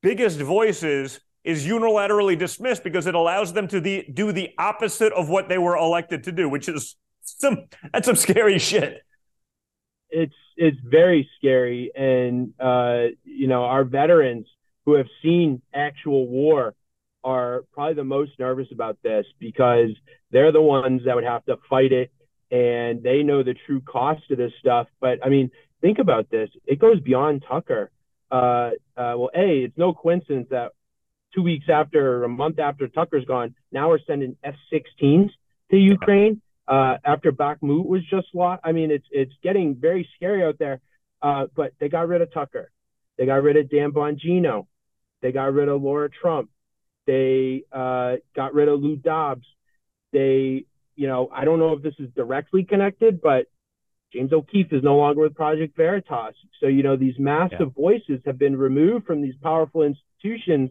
[0.03, 5.29] biggest voices is unilaterally dismissed because it allows them to the, do the opposite of
[5.29, 9.03] what they were elected to do, which is some that's some scary shit.
[10.11, 14.47] It's it's very scary, and uh, you know our veterans
[14.85, 16.75] who have seen actual war
[17.23, 19.91] are probably the most nervous about this because
[20.31, 22.11] they're the ones that would have to fight it,
[22.51, 24.89] and they know the true cost of this stuff.
[25.01, 27.91] But I mean, think about this; it goes beyond Tucker.
[28.31, 30.73] Uh, uh, well, a it's no coincidence that
[31.35, 35.31] two weeks after, a month after Tucker's gone, now we're sending F-16s
[35.71, 36.41] to Ukraine.
[36.67, 40.81] Uh, after Bakhmut was just lost, I mean, it's it's getting very scary out there.
[41.23, 42.71] Uh, but they got rid of Tucker,
[43.19, 44.67] they got rid of Dan Bongino,
[45.21, 46.49] they got rid of Laura Trump,
[47.07, 49.47] they uh, got rid of Lou Dobbs.
[50.13, 50.67] They,
[51.01, 53.47] you know, I don't know if this is directly connected, but
[54.13, 56.35] James O'Keefe is no longer with Project Veritas.
[56.61, 57.67] So, you know, these massive yeah.
[57.75, 60.69] voices have been removed from these powerful institutions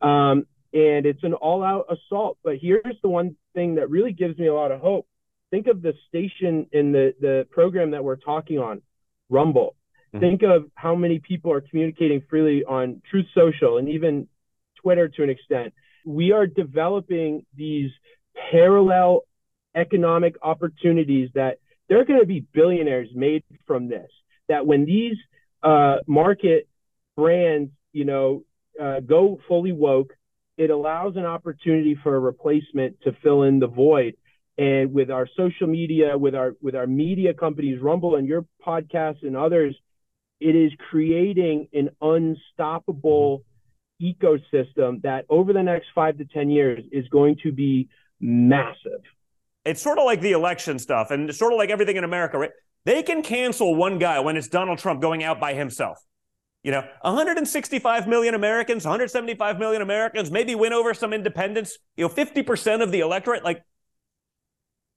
[0.00, 2.38] um, and it's an all out assault.
[2.42, 5.06] But here's the one thing that really gives me a lot of hope.
[5.52, 8.82] Think of the station in the, the program that we're talking on,
[9.30, 9.76] Rumble.
[10.12, 10.20] Mm-hmm.
[10.24, 14.26] Think of how many people are communicating freely on Truth Social and even
[14.82, 15.72] Twitter to an extent.
[16.04, 17.92] We are developing these
[18.50, 19.22] parallel
[19.74, 21.58] economic opportunities that
[21.88, 24.10] there are going to be billionaires made from this.
[24.48, 25.16] That when these
[25.62, 26.68] uh, market
[27.16, 28.44] brands, you know,
[28.80, 30.14] uh, go fully woke,
[30.56, 34.14] it allows an opportunity for a replacement to fill in the void.
[34.58, 39.22] And with our social media, with our with our media companies, Rumble and your podcast
[39.22, 39.74] and others,
[40.40, 43.44] it is creating an unstoppable
[44.00, 47.88] ecosystem that over the next five to ten years is going to be
[48.20, 49.02] massive.
[49.64, 52.50] It's sort of like the election stuff, and sort of like everything in America, right?
[52.84, 55.98] They can cancel one guy when it's Donald Trump going out by himself.
[56.62, 62.08] You know, 165 million Americans, 175 million Americans, maybe win over some independents, you know,
[62.08, 63.62] 50% of the electorate, like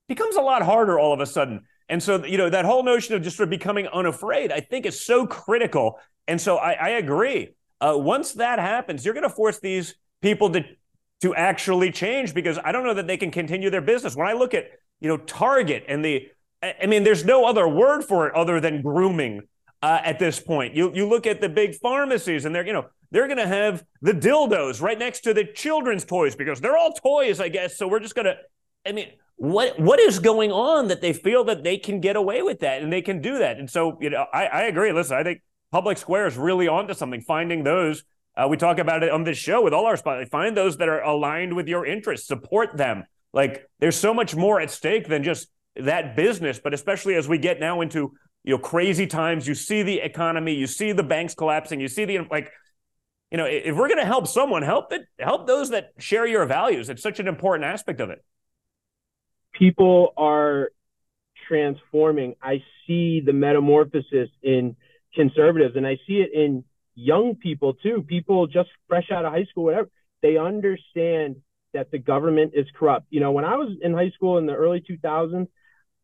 [0.08, 1.62] becomes a lot harder all of a sudden.
[1.90, 4.86] And so, you know, that whole notion of just sort of becoming unafraid, I think
[4.86, 6.00] is so critical.
[6.28, 7.56] And so I, I agree.
[7.82, 10.64] Uh, once that happens, you're going to force these people to
[11.22, 14.16] to actually change because I don't know that they can continue their business.
[14.16, 14.68] When I look at,
[15.00, 16.28] you know, Target and the
[16.82, 19.44] I mean, there's no other word for it other than grooming
[19.82, 20.74] uh, at this point.
[20.74, 23.84] You you look at the big pharmacies, and they're you know they're going to have
[24.02, 27.78] the dildos right next to the children's toys because they're all toys, I guess.
[27.78, 28.38] So we're just going to.
[28.86, 32.42] I mean, what what is going on that they feel that they can get away
[32.42, 33.58] with that and they can do that?
[33.58, 34.92] And so you know, I, I agree.
[34.92, 35.42] Listen, I think
[35.72, 37.22] Public Square is really onto something.
[37.22, 38.04] Finding those.
[38.38, 40.28] Uh, we talk about it on this show with all our spots.
[40.30, 42.28] Find those that are aligned with your interests.
[42.28, 43.06] Support them.
[43.34, 47.38] Like there's so much more at stake than just that business, but especially as we
[47.38, 48.14] get now into
[48.46, 52.06] you know crazy times you see the economy you see the banks collapsing you see
[52.06, 52.52] the like
[53.32, 56.46] you know if we're going to help someone help it help those that share your
[56.46, 58.24] values it's such an important aspect of it
[59.52, 60.70] people are
[61.48, 64.76] transforming i see the metamorphosis in
[65.16, 66.64] conservatives and i see it in
[66.96, 69.90] young people too people just fresh out of high school whatever
[70.22, 71.36] they understand
[71.74, 74.56] that the government is corrupt you know when i was in high school in the
[74.56, 75.48] early 2000s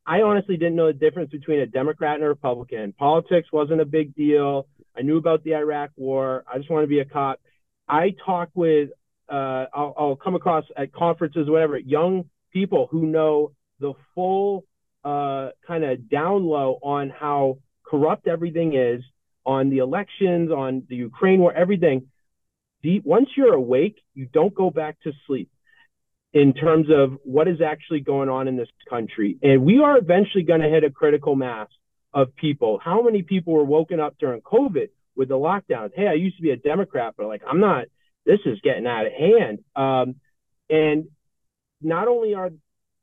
[0.05, 2.93] I honestly didn't know the difference between a Democrat and a Republican.
[2.93, 4.67] Politics wasn't a big deal.
[4.97, 6.43] I knew about the Iraq War.
[6.51, 7.39] I just want to be a cop.
[7.87, 8.89] I talk with,
[9.29, 14.65] uh, I'll, I'll, come across at conferences, whatever, young people who know the full
[15.03, 19.03] uh, kind of down low on how corrupt everything is,
[19.45, 22.07] on the elections, on the Ukraine war, everything.
[22.83, 25.49] Deep, once you're awake, you don't go back to sleep
[26.33, 29.37] in terms of what is actually going on in this country.
[29.41, 31.67] And we are eventually going to hit a critical mass
[32.13, 32.79] of people.
[32.83, 35.91] How many people were woken up during COVID with the lockdowns?
[35.95, 37.85] Hey, I used to be a Democrat, but like, I'm not,
[38.25, 39.59] this is getting out of hand.
[39.75, 40.15] Um,
[40.69, 41.05] and
[41.81, 42.51] not only are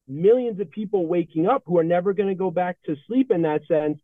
[0.07, 3.43] millions of people waking up who are never going to go back to sleep in
[3.43, 3.99] that sense,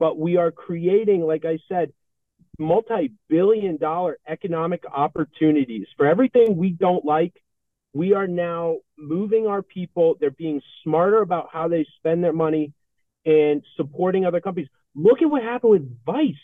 [0.00, 1.92] but we are creating, like I said,
[2.58, 7.32] multi billion dollar economic opportunities for everything we don't like
[7.92, 10.16] we are now moving our people.
[10.20, 12.72] They're being smarter about how they spend their money
[13.24, 14.68] and supporting other companies.
[14.94, 16.34] Look at what happened with Vice,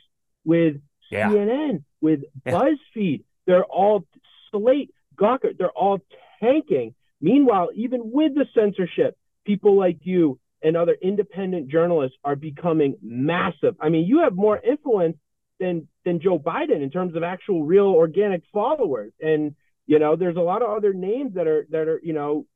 [0.44, 0.76] with
[1.10, 1.30] yeah.
[1.30, 2.52] CNN, with yeah.
[2.52, 3.24] BuzzFeed.
[3.46, 4.04] They're all
[4.50, 5.56] Slate, Gawker.
[5.56, 6.00] They're all
[6.40, 6.94] tanking.
[7.20, 13.76] Meanwhile, even with the censorship, people like you and other independent journalists are becoming massive.
[13.80, 15.16] I mean, you have more influence
[15.60, 19.12] than than Joe Biden in terms of actual real organic followers.
[19.20, 19.54] And
[19.86, 22.46] you know, there's a lot of other names that are that are you know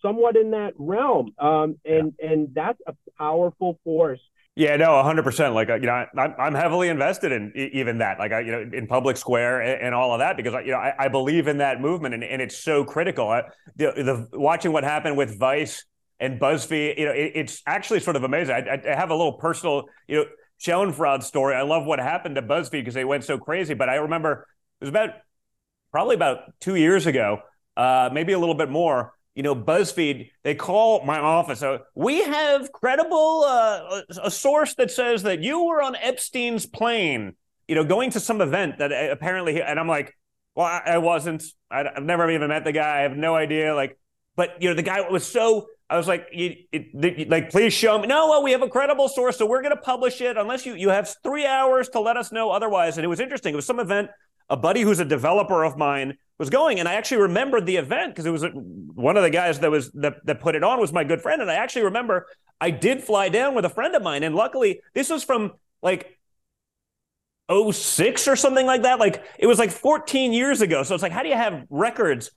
[0.00, 1.34] somewhat in that realm.
[1.40, 2.30] Um, and yeah.
[2.30, 4.20] and that's a powerful force.
[4.54, 5.52] Yeah, no, hundred percent.
[5.54, 8.70] Like, uh, you know, I'm, I'm heavily invested in even that, like, I, you know,
[8.72, 11.58] in public square and, and all of that, because, you know, I, I, believe in
[11.58, 13.28] that movement and, and it's so critical.
[13.28, 13.44] I,
[13.76, 15.84] the, the watching what happened with Vice
[16.20, 18.54] and BuzzFeed, you know, it, it's actually sort of amazing.
[18.54, 20.24] I, I, have a little personal, you know,
[20.60, 21.54] Schadenfreude story.
[21.54, 23.74] I love what happened to BuzzFeed because they went so crazy.
[23.74, 24.46] But I remember
[24.80, 25.10] it was about
[25.90, 27.40] probably about two years ago,
[27.76, 31.60] uh, maybe a little bit more you know, BuzzFeed, they call my office.
[31.60, 37.36] So we have credible, uh, a source that says that you were on Epstein's plane,
[37.68, 40.16] you know, going to some event that uh, apparently, and I'm like,
[40.54, 41.44] well, I, I wasn't.
[41.70, 42.98] I, have never even met the guy.
[42.98, 43.74] I have no idea.
[43.74, 43.98] Like,
[44.34, 45.68] but you know, the guy was so.
[45.90, 48.06] I was like, you, it, like, please show me.
[48.06, 50.74] No, well, we have a credible source, so we're going to publish it unless you
[50.74, 52.96] you have three hours to let us know otherwise.
[52.96, 53.52] And it was interesting.
[53.54, 54.08] It was some event.
[54.48, 58.14] A buddy who's a developer of mine was going, and I actually remembered the event
[58.14, 58.44] because it was
[58.94, 61.42] one of the guys that was that, that put it on was my good friend,
[61.42, 62.26] and I actually remember
[62.60, 66.18] I did fly down with a friend of mine, and luckily this was from like
[67.50, 69.00] 06 or something like that.
[69.00, 70.84] Like it was like 14 years ago.
[70.84, 72.30] So it's like, how do you have records?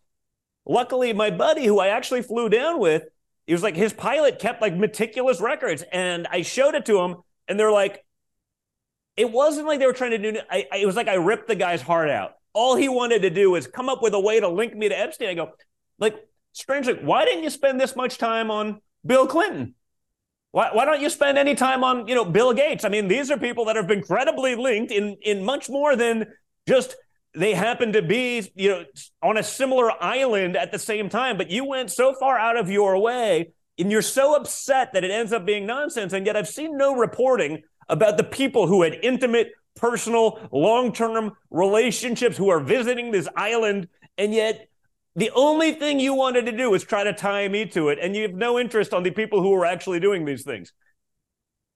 [0.65, 3.03] Luckily, my buddy who I actually flew down with,
[3.45, 7.17] he was like his pilot kept like meticulous records, and I showed it to him,
[7.47, 8.05] and they're like,
[9.17, 10.39] it wasn't like they were trying to do.
[10.49, 13.29] I, I, it was like I ripped the guy's heart out all he wanted to
[13.29, 15.29] do was come up with a way to link me to Epstein.
[15.29, 15.51] I go,
[15.99, 16.15] like,
[16.53, 19.75] strangely, why didn't you spend this much time on Bill Clinton?
[20.51, 22.85] Why, why don't you spend any time on, you know, Bill Gates?
[22.85, 26.27] I mean, these are people that have been credibly linked in in much more than
[26.67, 26.95] just
[27.35, 28.85] they happen to be, you know,
[29.21, 31.37] on a similar island at the same time.
[31.37, 35.11] But you went so far out of your way, and you're so upset that it
[35.11, 36.13] ends up being nonsense.
[36.13, 41.33] And yet, I've seen no reporting about the people who had intimate personal, long term
[41.49, 43.87] relationships who are visiting this island.
[44.17, 44.67] And yet,
[45.15, 47.99] the only thing you wanted to do was try to tie me to it.
[48.01, 50.71] And you have no interest on the people who are actually doing these things.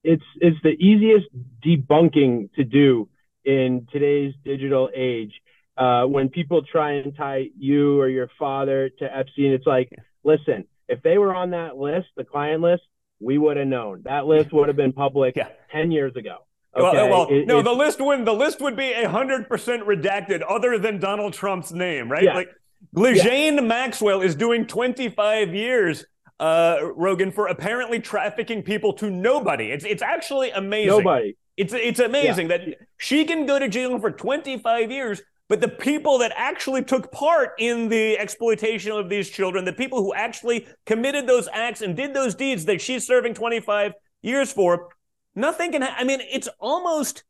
[0.04, 1.26] It's, it's the easiest
[1.66, 3.10] debunking to do
[3.44, 5.34] in today's digital age.
[5.78, 9.92] Uh, when people try and tie you or your father to Epstein, it's like,
[10.24, 12.84] listen, if they were on that list, the client list,
[13.20, 14.02] we would have known.
[14.06, 15.50] That list would have been public yeah.
[15.72, 16.38] 10 years ago.
[16.76, 16.98] Okay.
[16.98, 20.78] Well, well it, no, the list would the list would be hundred percent redacted, other
[20.78, 22.24] than Donald Trump's name, right?
[22.24, 22.36] Yeah.
[22.36, 22.50] Like
[22.94, 23.62] Ghislaine yeah.
[23.62, 26.06] Maxwell is doing twenty five years,
[26.40, 29.72] uh, Rogan, for apparently trafficking people to nobody.
[29.72, 30.98] It's it's actually amazing.
[30.98, 31.36] Nobody.
[31.56, 32.58] It's it's amazing yeah.
[32.58, 32.68] that
[32.98, 37.12] she can go to jail for twenty five years, but the people that actually took
[37.12, 41.96] part in the exploitation of these children, the people who actually committed those acts and
[41.96, 44.90] did those deeds that she's serving twenty five years for
[45.38, 45.84] Nothing can.
[45.84, 47.24] Ha- I mean, it's almost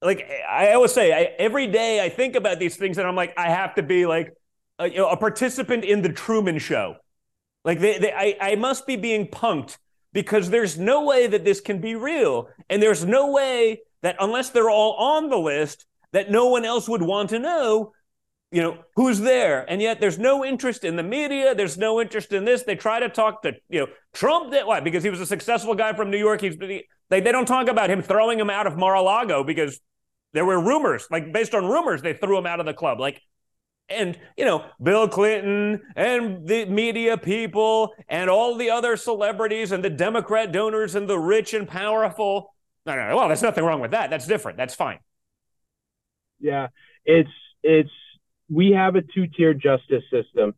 [0.00, 1.12] like I always say.
[1.12, 4.06] I, every day I think about these things, and I'm like, I have to be
[4.06, 4.32] like,
[4.78, 6.96] a, you know, a participant in the Truman Show.
[7.62, 9.76] Like, they, they, I, I must be being punked
[10.14, 14.48] because there's no way that this can be real, and there's no way that unless
[14.48, 15.84] they're all on the list,
[16.14, 17.92] that no one else would want to know
[18.54, 19.68] you know who's there.
[19.68, 21.56] And yet there's no interest in the media.
[21.56, 22.62] There's no interest in this.
[22.62, 24.78] They try to talk to you know trump did why?
[24.78, 26.40] Because he was a successful guy from new york.
[26.40, 29.80] He's they, they don't talk about him throwing him out of mar-a-lago because
[30.34, 33.00] there were rumors like based on rumors they threw him out of the club.
[33.00, 33.20] Like
[33.88, 39.84] and you know bill clinton and the media people and all the other celebrities and
[39.84, 42.54] the democrat donors and the rich and powerful.
[42.86, 43.16] No no, no.
[43.16, 44.10] Well there's nothing wrong with that.
[44.10, 44.58] That's different.
[44.58, 45.00] That's fine
[46.44, 46.68] yeah
[47.04, 47.30] it's
[47.64, 47.90] it's
[48.48, 50.54] we have a two tier justice system.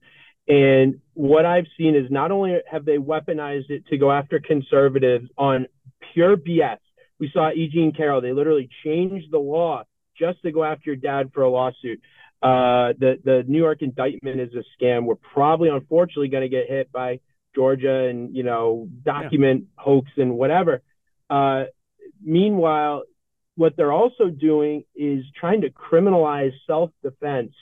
[0.48, 5.28] And what I've seen is not only have they weaponized it to go after conservatives
[5.36, 5.66] on
[6.12, 6.78] pure BS.
[7.18, 7.68] We saw E.
[7.72, 9.84] Jean Carroll, they literally changed the law
[10.18, 12.00] just to go after your dad for a lawsuit.
[12.42, 15.04] Uh, the, the New York indictment is a scam.
[15.04, 17.20] We're probably, unfortunately, going to get hit by
[17.54, 19.82] Georgia and, you know, document yeah.
[19.82, 20.82] hoax and whatever.
[21.30, 21.64] Uh,
[22.22, 23.02] meanwhile,
[23.56, 27.52] what they're also doing is trying to criminalize self defense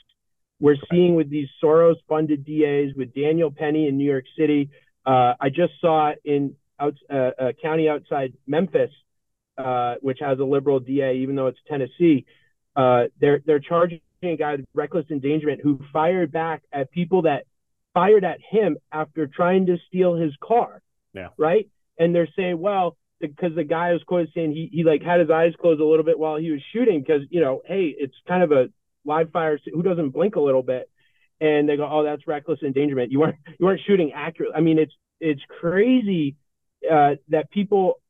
[0.60, 4.70] we're seeing with these Soros funded DAs with Daniel Penny in New York City.
[5.04, 8.90] Uh, I just saw in out, uh, a county outside Memphis,
[9.58, 12.24] uh, which has a liberal DA, even though it's Tennessee.
[12.74, 17.44] Uh, they're they're charging a guy with reckless endangerment who fired back at people that
[17.92, 20.80] fired at him after trying to steal his car.
[21.12, 21.28] Yeah.
[21.36, 21.68] Right.
[21.98, 25.30] And they're saying, well, because the guy was quoted saying he he like had his
[25.30, 28.42] eyes closed a little bit while he was shooting because you know, hey, it's kind
[28.42, 28.66] of a
[29.04, 30.90] live fire who doesn't blink a little bit
[31.40, 34.78] and they go oh that's reckless endangerment you weren't you weren't shooting accurately i mean
[34.78, 36.36] it's it's crazy
[36.90, 38.00] uh, that people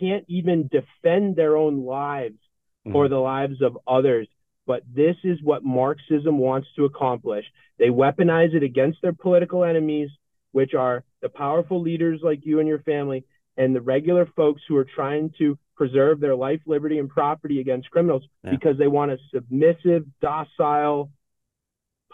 [0.00, 2.38] can't even defend their own lives
[2.86, 2.96] mm-hmm.
[2.96, 4.28] or the lives of others.
[4.66, 7.44] But this is what Marxism wants to accomplish.
[7.78, 10.08] They weaponize it against their political enemies,
[10.52, 13.24] which are the powerful leaders like you and your family,
[13.56, 17.90] and the regular folks who are trying to preserve their life, liberty, and property against
[17.90, 18.50] criminals yeah.
[18.50, 21.10] because they want a submissive, docile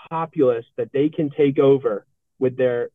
[0.09, 2.07] populace that they can take over
[2.39, 2.89] with their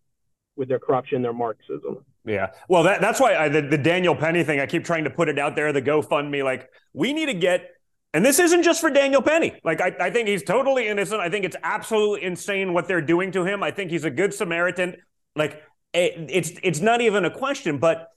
[0.55, 2.03] with their corruption, their Marxism.
[2.25, 2.51] Yeah.
[2.67, 5.29] Well, that, that's why I, the, the Daniel Penny thing, I keep trying to put
[5.29, 6.43] it out there, the GoFundMe.
[6.43, 7.71] Like, we need to get,
[8.13, 9.59] and this isn't just for Daniel Penny.
[9.63, 11.19] Like, I, I think he's totally innocent.
[11.19, 13.61] I think it's absolutely insane what they're doing to him.
[13.61, 14.95] I think he's a good Samaritan.
[15.35, 15.61] Like,
[15.93, 17.77] it, it's it's not even a question.
[17.77, 18.07] But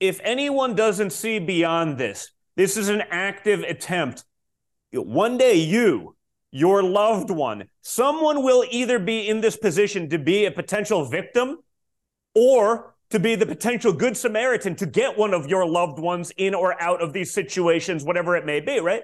[0.00, 4.24] if anyone doesn't see beyond this, this is an active attempt.
[4.92, 6.16] One day, you,
[6.50, 11.58] your loved one, someone will either be in this position to be a potential victim
[12.34, 16.54] or to be the potential good Samaritan to get one of your loved ones in
[16.54, 19.02] or out of these situations, whatever it may be, right?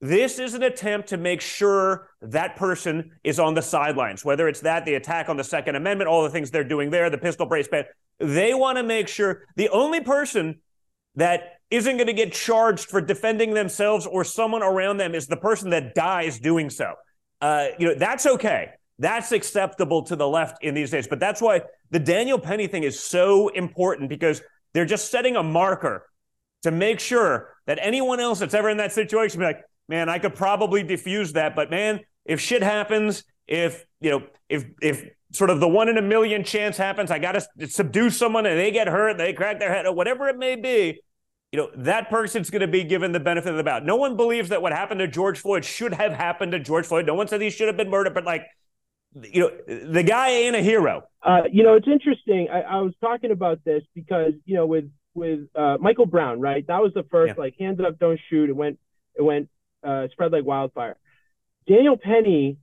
[0.00, 4.60] This is an attempt to make sure that person is on the sidelines, whether it's
[4.60, 7.46] that, the attack on the Second Amendment, all the things they're doing there, the pistol
[7.46, 7.84] brace ban.
[8.18, 10.60] They want to make sure the only person
[11.16, 15.36] that isn't going to get charged for defending themselves or someone around them is the
[15.36, 16.94] person that dies doing so.
[17.40, 18.70] Uh, you know, that's okay.
[18.98, 21.08] That's acceptable to the left in these days.
[21.08, 24.40] But that's why the Daniel Penny thing is so important because
[24.72, 26.06] they're just setting a marker
[26.62, 30.18] to make sure that anyone else that's ever in that situation be like, man, I
[30.18, 31.54] could probably diffuse that.
[31.54, 35.98] But man, if shit happens, if you know, if if sort of the one in
[35.98, 39.58] a million chance happens, I got to subdue someone and they get hurt, they crack
[39.58, 41.00] their head, or whatever it may be.
[41.52, 43.84] You know, that person's going to be given the benefit of the doubt.
[43.84, 47.06] No one believes that what happened to George Floyd should have happened to George Floyd.
[47.06, 48.46] No one said he should have been murdered, but like
[49.22, 49.50] you know,
[49.92, 51.04] the guy ain't a hero.
[51.22, 52.48] Uh, you know, it's interesting.
[52.52, 56.66] I, I, was talking about this because you know, with with uh, Michael Brown, right?
[56.66, 57.42] That was the first yeah.
[57.42, 58.50] like hands up, don't shoot.
[58.50, 58.78] It went
[59.16, 59.48] it went
[59.84, 60.96] uh, spread like wildfire.
[61.68, 62.58] Daniel Penny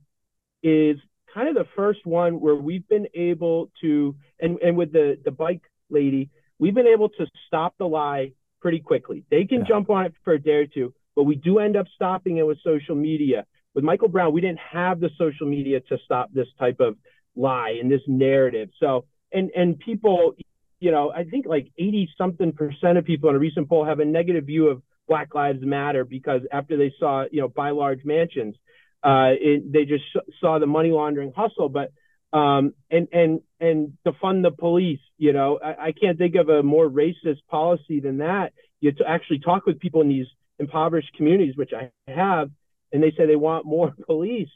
[0.62, 0.96] is
[1.32, 5.30] kind of the first one where we've been able to, and and with the the
[5.30, 9.24] bike lady, we've been able to stop the lie pretty quickly.
[9.30, 9.66] They can yeah.
[9.68, 12.46] jump on it for a day or two, but we do end up stopping it
[12.46, 16.48] with social media with Michael Brown, we didn't have the social media to stop this
[16.58, 16.96] type of
[17.34, 18.70] lie and this narrative.
[18.78, 20.34] So, and and people,
[20.80, 24.00] you know, I think like 80 something percent of people in a recent poll have
[24.00, 24.82] a negative view of
[25.12, 28.54] Black Lives Matter because after they saw, you know, buy large mansions,
[29.02, 30.04] uh, it, they just
[30.40, 31.68] saw the money laundering hustle.
[31.68, 31.92] But
[32.32, 36.48] um, and and and to fund the police, you know, I, I can't think of
[36.48, 38.54] a more racist policy than that.
[38.80, 42.48] You to actually talk with people in these impoverished communities, which I have,
[42.90, 44.48] and they say they want more police.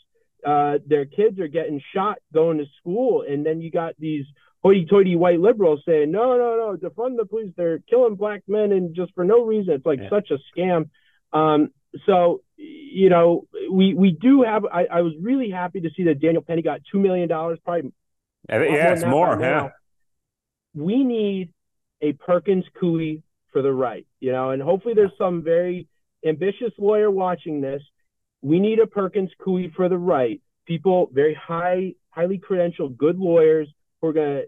[0.42, 4.24] Uh, their kids are getting shot going to school, and then you got these
[4.66, 7.52] hoity-toity white liberals saying, "No, no, no, defund the police.
[7.56, 9.74] They're killing black men, and just for no reason.
[9.74, 10.10] It's like yeah.
[10.10, 10.90] such a scam."
[11.32, 11.70] Um,
[12.04, 14.64] so, you know, we we do have.
[14.64, 17.58] I, I was really happy to see that Daniel Penny got two million dollars.
[17.64, 17.92] Probably,
[18.48, 19.38] yeah, it's more.
[19.40, 19.70] Yeah,
[20.74, 21.52] we need
[22.00, 25.88] a Perkins Coie for the right, you know, and hopefully there's some very
[26.24, 27.82] ambitious lawyer watching this
[28.42, 30.40] we need a Perkins Coie for the right.
[30.66, 33.68] People, very high, highly credentialed, good lawyers
[34.00, 34.44] who are going to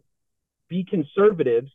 [0.69, 1.71] be conservatives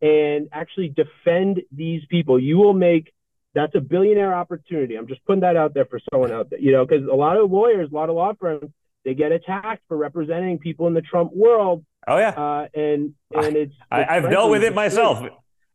[0.00, 2.38] and actually defend these people.
[2.38, 3.12] You will make
[3.54, 4.96] that's a billionaire opportunity.
[4.96, 7.38] I'm just putting that out there for someone out there, you know, because a lot
[7.38, 8.70] of lawyers, a lot of law firms,
[9.04, 11.84] they get attacked for representing people in the Trump world.
[12.06, 15.26] Oh yeah, uh, and and it's, I, have dealt with it myself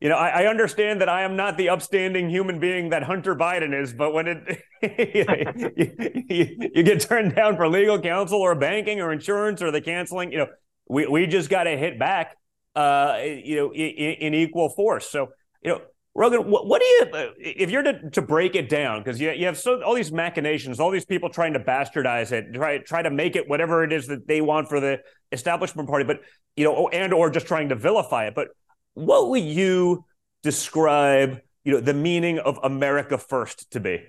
[0.01, 3.35] you know, I, I, understand that I am not the upstanding human being that Hunter
[3.35, 8.55] Biden is, but when it you, you, you, get turned down for legal counsel or
[8.55, 10.47] banking or insurance or the canceling, you know,
[10.89, 12.35] we, we just got to hit back,
[12.75, 15.09] uh, you know, in, in, equal force.
[15.09, 15.29] So,
[15.61, 15.81] you know,
[16.13, 19.45] Rogan, what, what do you, if you're to, to break it down, because you, you
[19.45, 23.09] have so all these machinations, all these people trying to bastardize it, try try to
[23.09, 24.99] make it whatever it is that they want for the
[25.31, 26.19] establishment party, but
[26.55, 28.49] you know, and or just trying to vilify it, but
[28.93, 30.05] what would you
[30.43, 34.03] describe, you know, the meaning of America First to be?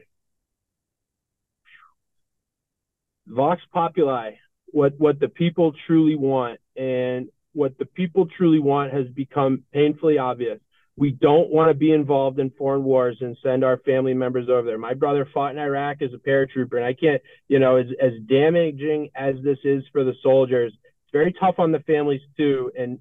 [3.26, 4.32] Vox Populi,
[4.66, 10.18] what what the people truly want, and what the people truly want has become painfully
[10.18, 10.58] obvious.
[10.96, 14.62] We don't want to be involved in foreign wars and send our family members over
[14.62, 14.78] there.
[14.78, 18.12] My brother fought in Iraq as a paratrooper, and I can't, you know, as as
[18.28, 22.70] damaging as this is for the soldiers, it's very tough on the families too.
[22.78, 22.98] And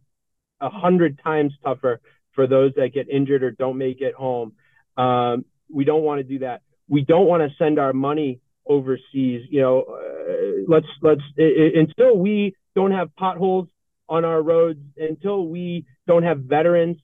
[0.61, 1.99] a hundred times tougher
[2.33, 4.53] for those that get injured or don't make it home.
[4.95, 6.61] Um, we don't want to do that.
[6.87, 9.47] We don't want to send our money overseas.
[9.49, 13.67] You know, uh, let's let's it, it, until we don't have potholes
[14.11, 16.97] on our roads, until we don't have veterans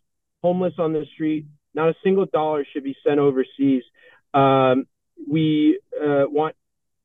[0.43, 1.45] homeless on the street.
[1.73, 3.83] Not a single dollar should be sent overseas.
[4.33, 4.85] Um,
[5.29, 6.55] we uh, want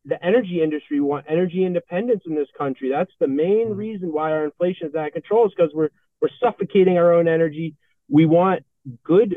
[0.04, 2.90] the energy industry, we want energy independence in this country.
[2.90, 3.78] That's the main mm-hmm.
[3.78, 5.90] reason why our inflation is out of control is because we're
[6.20, 7.76] we're suffocating our own energy.
[8.08, 8.64] We want
[9.04, 9.36] good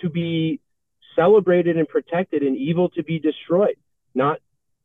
[0.00, 0.60] to be
[1.16, 3.76] celebrated and protected and evil to be destroyed,
[4.14, 4.38] not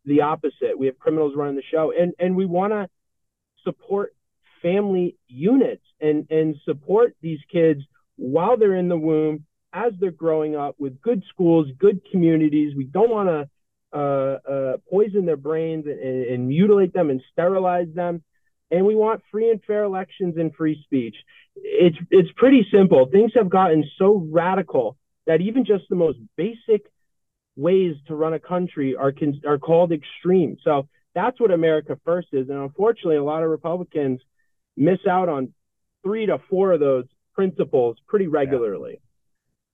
[0.06, 0.78] the opposite.
[0.78, 1.92] We have criminals running the show.
[1.98, 2.90] And and we want to
[3.66, 4.14] support
[4.62, 7.82] family units and and support these kids
[8.16, 12.76] while they're in the womb as they're growing up with good schools, good communities.
[12.76, 13.50] We don't want to
[13.92, 18.24] uh, uh, poison their brains and, and, mutilate them and sterilize them.
[18.70, 21.16] And we want free and fair elections and free speech.
[21.56, 23.08] It's it's pretty simple.
[23.12, 24.96] Things have gotten so radical
[25.26, 26.86] that even just the most basic
[27.56, 29.14] ways to run a country are
[29.48, 30.58] are called extreme.
[30.64, 32.50] So that's what America First is.
[32.50, 34.22] And unfortunately, a lot of Republicans
[34.80, 35.54] miss out on
[36.04, 37.06] three to four of those
[37.36, 39.00] principles pretty regularly.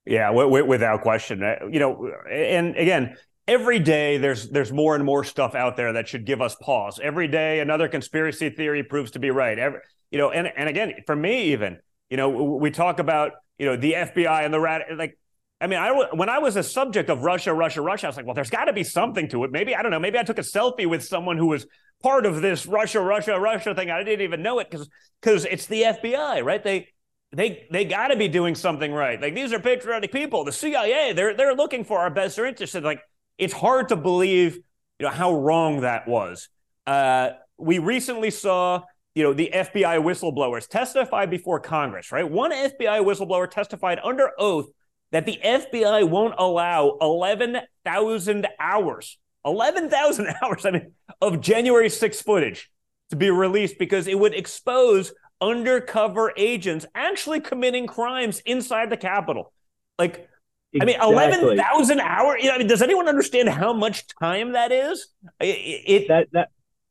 [0.04, 1.42] Yeah, yeah w- without question.
[1.42, 3.16] Uh, you know, and again,
[3.48, 7.00] every day there's there's more and more stuff out there that should give us pause.
[7.02, 9.58] Every day another conspiracy theory proves to be right.
[9.58, 9.80] Every,
[10.10, 11.78] you know, and and again, for me even,
[12.10, 15.16] you know, we talk about, you know, the FBI and the rat like
[15.60, 18.26] I mean, I when I was a subject of Russia, Russia, Russia, I was like,
[18.26, 19.52] well, there's got to be something to it.
[19.52, 20.00] Maybe I don't know.
[20.00, 21.66] Maybe I took a selfie with someone who was
[22.02, 23.90] part of this Russia, Russia, Russia thing.
[23.90, 24.88] I didn't even know it because
[25.20, 26.62] because it's the FBI, right?
[26.62, 26.88] They
[27.32, 29.20] they they got to be doing something right.
[29.20, 30.44] Like these are patriotic people.
[30.44, 32.74] The CIA, they're they're looking for our best interests.
[32.74, 33.00] And like
[33.38, 34.56] it's hard to believe,
[34.98, 36.48] you know, how wrong that was.
[36.86, 38.82] Uh, we recently saw,
[39.14, 42.28] you know, the FBI whistleblowers testify before Congress, right?
[42.28, 44.66] One FBI whistleblower testified under oath
[45.12, 50.92] that the FBI won't allow 11,000 hours, 11,000 hours, I mean,
[51.22, 52.70] of January 6 footage
[53.10, 59.52] to be released because it would expose undercover agents actually committing crimes inside the Capitol.
[59.98, 60.28] Like,
[60.72, 60.96] Exactly.
[60.96, 62.42] I mean, eleven thousand hours.
[62.42, 65.08] You know, I mean, does anyone understand how much time that is?
[65.40, 65.46] It,
[65.86, 66.48] it that that.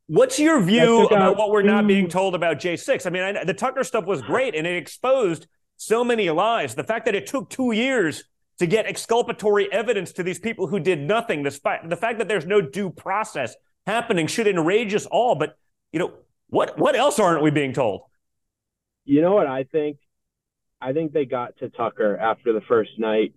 [0.07, 3.05] What's your view about what we're not being told about J six?
[3.05, 5.47] I mean, I, the Tucker stuff was great, and it exposed
[5.77, 6.75] so many lies.
[6.75, 8.23] The fact that it took two years
[8.59, 12.27] to get exculpatory evidence to these people who did nothing, the, fact, the fact that
[12.27, 15.35] there's no due process happening should enrage us all.
[15.35, 15.57] But
[15.91, 16.13] you know,
[16.47, 18.01] what what else aren't we being told?
[19.05, 19.97] You know what I think?
[20.81, 23.33] I think they got to Tucker after the first night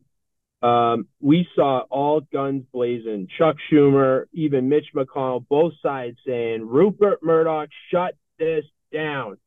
[0.63, 3.29] um, we saw all guns blazing.
[3.39, 9.39] Chuck Schumer, even Mitch McConnell, both sides saying, Rupert Murdoch, shut this down.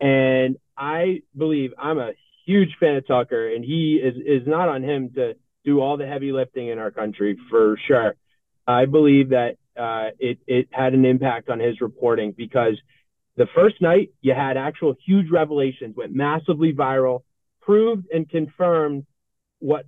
[0.00, 2.12] And I believe I'm a
[2.46, 5.34] huge fan of Tucker, and he is, is not on him to
[5.64, 8.14] do all the heavy lifting in our country for sure.
[8.66, 12.80] I believe that uh, it, it had an impact on his reporting because
[13.36, 17.22] the first night you had actual huge revelations, went massively viral,
[17.60, 19.04] proved and confirmed
[19.58, 19.84] what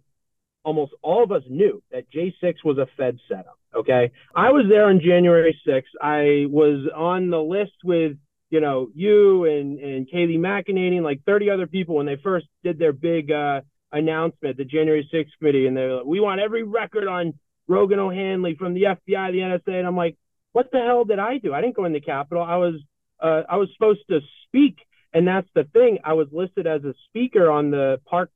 [0.65, 3.59] almost all of us knew that J6 was a Fed setup.
[3.75, 4.11] Okay.
[4.35, 5.83] I was there on January 6th.
[6.03, 8.17] I was on the list with,
[8.51, 12.47] you know, you and, and Kayleigh McEnany and like 30 other people when they first
[12.65, 13.61] did their big uh,
[13.93, 15.67] announcement, the January 6th committee.
[15.67, 17.35] And they're like, we want every record on
[17.67, 19.79] Rogan O'Handley from the FBI, the NSA.
[19.79, 20.17] And I'm like,
[20.53, 21.53] what the hell did I do?
[21.53, 22.43] I didn't go in the Capitol.
[22.43, 22.75] I was,
[23.21, 24.79] uh, I was supposed to speak.
[25.13, 25.99] And that's the thing.
[26.05, 28.33] I was listed as a speaker on the parks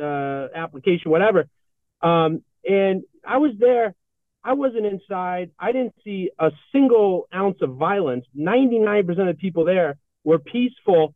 [0.00, 1.48] uh, application, whatever.
[2.00, 3.94] Um, and I was there.
[4.44, 5.50] I wasn't inside.
[5.58, 8.24] I didn't see a single ounce of violence.
[8.36, 11.14] 99% of the people there were peaceful.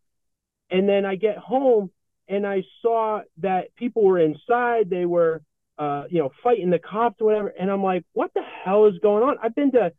[0.70, 1.90] And then I get home
[2.28, 4.90] and I saw that people were inside.
[4.90, 5.42] They were,
[5.78, 7.48] uh, you know, fighting the cops or whatever.
[7.48, 9.36] And I'm like, what the hell is going on?
[9.42, 9.92] I've been to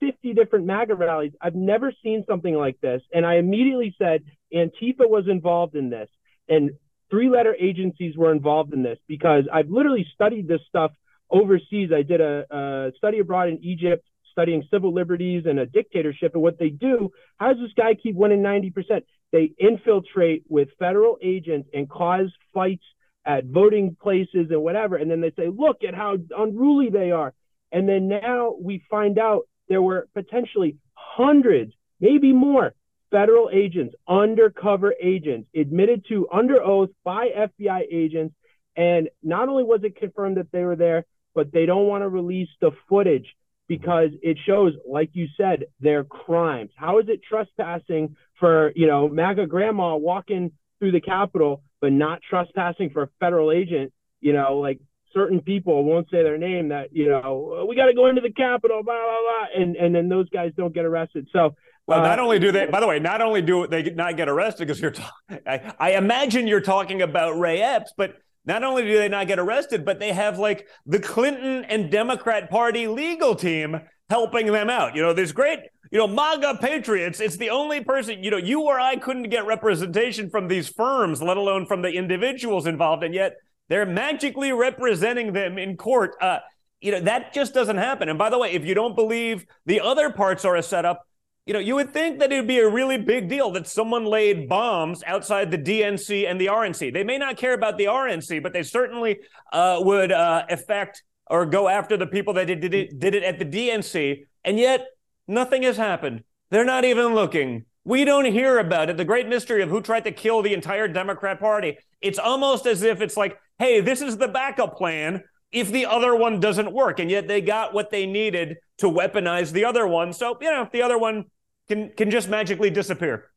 [0.00, 1.32] 50 different MAGA rallies.
[1.40, 3.02] I've never seen something like this.
[3.12, 4.24] And I immediately said
[4.54, 6.08] Antifa was involved in this.
[6.48, 6.72] And
[7.10, 10.92] three letter agencies were involved in this because I've literally studied this stuff
[11.30, 11.90] overseas.
[11.94, 16.32] I did a, a study abroad in Egypt studying civil liberties and a dictatorship.
[16.34, 19.02] And what they do, how does this guy keep winning 90%?
[19.32, 22.84] They infiltrate with federal agents and cause fights
[23.24, 24.96] at voting places and whatever.
[24.96, 27.34] And then they say, look at how unruly they are.
[27.72, 32.74] And then now we find out there were potentially hundreds, maybe more,
[33.10, 38.34] federal agents, undercover agents, admitted to under oath by FBI agents.
[38.76, 41.04] And not only was it confirmed that they were there,
[41.34, 43.26] but they don't want to release the footage
[43.68, 46.70] because it shows, like you said, their crimes.
[46.76, 52.20] How is it trespassing for, you know, MAGA grandma walking through the Capitol, but not
[52.28, 53.92] trespassing for a federal agent?
[54.20, 54.80] You know, like
[55.14, 58.32] certain people won't say their name that you know we got to go into the
[58.32, 61.28] Capitol, blah blah blah, and and then those guys don't get arrested.
[61.32, 61.54] So
[61.86, 64.28] well, not uh, only do they, by the way, not only do they not get
[64.28, 68.82] arrested because you're, talking, I, I, imagine you're talking about Ray Epps, but not only
[68.82, 73.34] do they not get arrested, but they have like the Clinton and Democrat Party legal
[73.34, 74.96] team helping them out.
[74.96, 75.60] You know, there's great,
[75.90, 77.20] you know, MAGA patriots.
[77.20, 81.22] It's the only person, you know, you or I couldn't get representation from these firms,
[81.22, 83.36] let alone from the individuals involved, and yet
[83.68, 86.16] they're magically representing them in court.
[86.20, 86.38] Uh,
[86.80, 88.08] you know, that just doesn't happen.
[88.08, 91.06] And by the way, if you don't believe the other parts are a setup,
[91.46, 94.04] you know, you would think that it would be a really big deal that someone
[94.04, 96.92] laid bombs outside the DNC and the RNC.
[96.92, 99.20] They may not care about the RNC, but they certainly
[99.52, 103.38] uh, would uh, affect or go after the people that did it, did it at
[103.38, 104.26] the DNC.
[104.44, 104.86] And yet,
[105.26, 106.24] nothing has happened.
[106.50, 107.64] They're not even looking.
[107.84, 108.96] We don't hear about it.
[108.96, 111.78] The great mystery of who tried to kill the entire Democrat Party.
[112.00, 115.22] It's almost as if it's like, hey, this is the backup plan
[115.52, 116.98] if the other one doesn't work.
[116.98, 120.12] And yet they got what they needed to weaponize the other one.
[120.12, 121.26] So, you know, the other one
[121.68, 123.30] can can just magically disappear.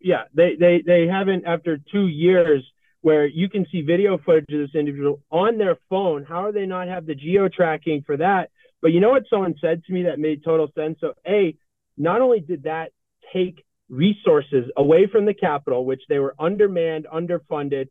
[0.00, 2.64] Yeah, they they they haven't after 2 years
[3.00, 6.24] where you can see video footage of this individual on their phone.
[6.24, 8.50] How are they not have the geo tracking for that?
[8.82, 10.98] But you know what someone said to me that made total sense?
[11.00, 11.56] So, A,
[11.96, 12.92] not only did that
[13.32, 17.88] take resources away from the capital, which they were undermanned, underfunded,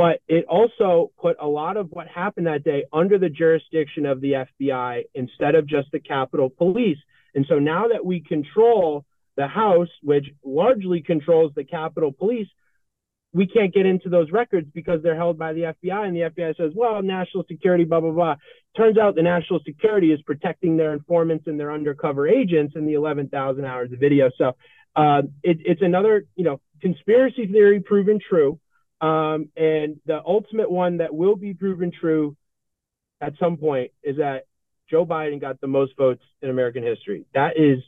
[0.00, 4.22] but it also put a lot of what happened that day under the jurisdiction of
[4.22, 6.96] the FBI instead of just the Capitol Police.
[7.34, 9.04] And so now that we control
[9.36, 12.48] the House, which largely controls the Capitol Police,
[13.34, 16.06] we can't get into those records because they're held by the FBI.
[16.06, 18.36] And the FBI says, well, national security, blah, blah, blah.
[18.78, 22.94] Turns out the national security is protecting their informants and their undercover agents in the
[22.94, 24.30] 11,000 hours of video.
[24.38, 24.56] So
[24.96, 28.58] uh, it, it's another, you know, conspiracy theory proven true.
[29.00, 32.36] Um, and the ultimate one that will be proven true
[33.20, 34.44] at some point is that
[34.90, 37.24] Joe Biden got the most votes in American history.
[37.34, 37.78] That is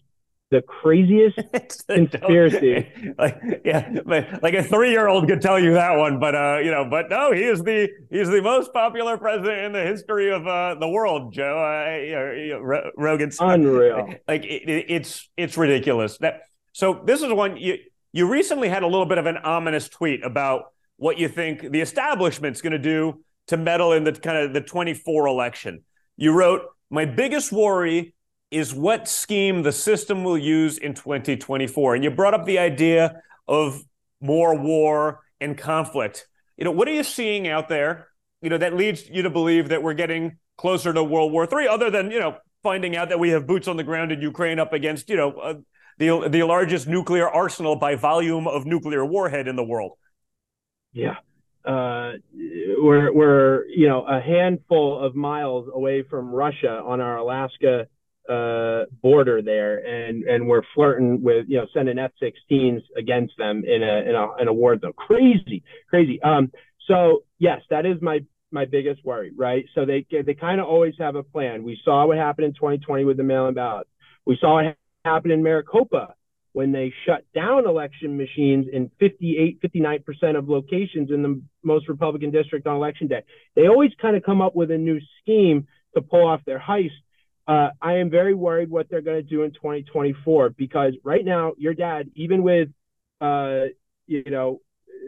[0.50, 1.38] the craziest
[1.88, 2.88] conspiracy.
[3.18, 7.10] like, yeah, like a three-year-old could tell you that one, but uh, you know, but
[7.10, 10.88] no, he is the he's the most popular president in the history of uh, the
[10.88, 11.32] world.
[11.32, 14.14] Joe, uh, you know, Rogan's unreal.
[14.28, 16.18] Like it, it's it's ridiculous.
[16.18, 16.42] That
[16.72, 17.78] so this is one you
[18.12, 20.71] you recently had a little bit of an ominous tweet about
[21.02, 24.60] what you think the establishment's going to do to meddle in the kind of the
[24.60, 25.82] 24 election.
[26.16, 28.14] You wrote, My biggest worry
[28.52, 31.96] is what scheme the system will use in 2024.
[31.96, 33.82] And you brought up the idea of
[34.20, 36.28] more war and conflict.
[36.56, 38.06] You know, what are you seeing out there,
[38.40, 41.66] you know, that leads you to believe that we're getting closer to World War III,
[41.66, 44.60] other than, you know, finding out that we have boots on the ground in Ukraine
[44.60, 45.54] up against, you know, uh,
[45.98, 49.98] the, the largest nuclear arsenal by volume of nuclear warhead in the world?
[50.92, 51.16] Yeah.
[51.64, 52.12] Uh,
[52.78, 57.86] we're, we're, you know, a handful of miles away from Russia on our Alaska
[58.28, 63.82] uh, border there, and and we're flirting with, you know, sending F-16s against them in
[63.82, 64.92] a in a in a war zone.
[64.96, 66.20] Crazy, crazy.
[66.22, 66.52] Um,
[66.86, 68.20] so yes, that is my
[68.52, 69.64] my biggest worry, right?
[69.74, 71.64] So they they kind of always have a plan.
[71.64, 73.90] We saw what happened in 2020 with the mail-in ballots.
[74.24, 76.14] We saw what happened in Maricopa
[76.52, 82.30] when they shut down election machines in 58, 59% of locations in the most Republican
[82.30, 83.22] district on election day.
[83.56, 86.90] They always kind of come up with a new scheme to pull off their heist.
[87.46, 91.52] Uh, I am very worried what they're going to do in 2024 because right now,
[91.56, 92.68] your dad, even with,
[93.20, 93.64] uh,
[94.06, 94.60] you know,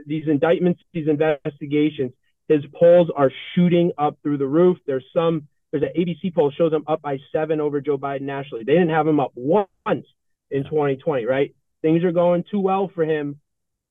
[0.06, 2.12] these indictments, these investigations,
[2.48, 4.78] his polls are shooting up through the roof.
[4.86, 8.64] There's some, there's an ABC poll shows him up by seven over Joe Biden nationally.
[8.64, 10.06] They didn't have him up once
[10.50, 11.54] in 2020, right?
[11.82, 13.40] Things are going too well for him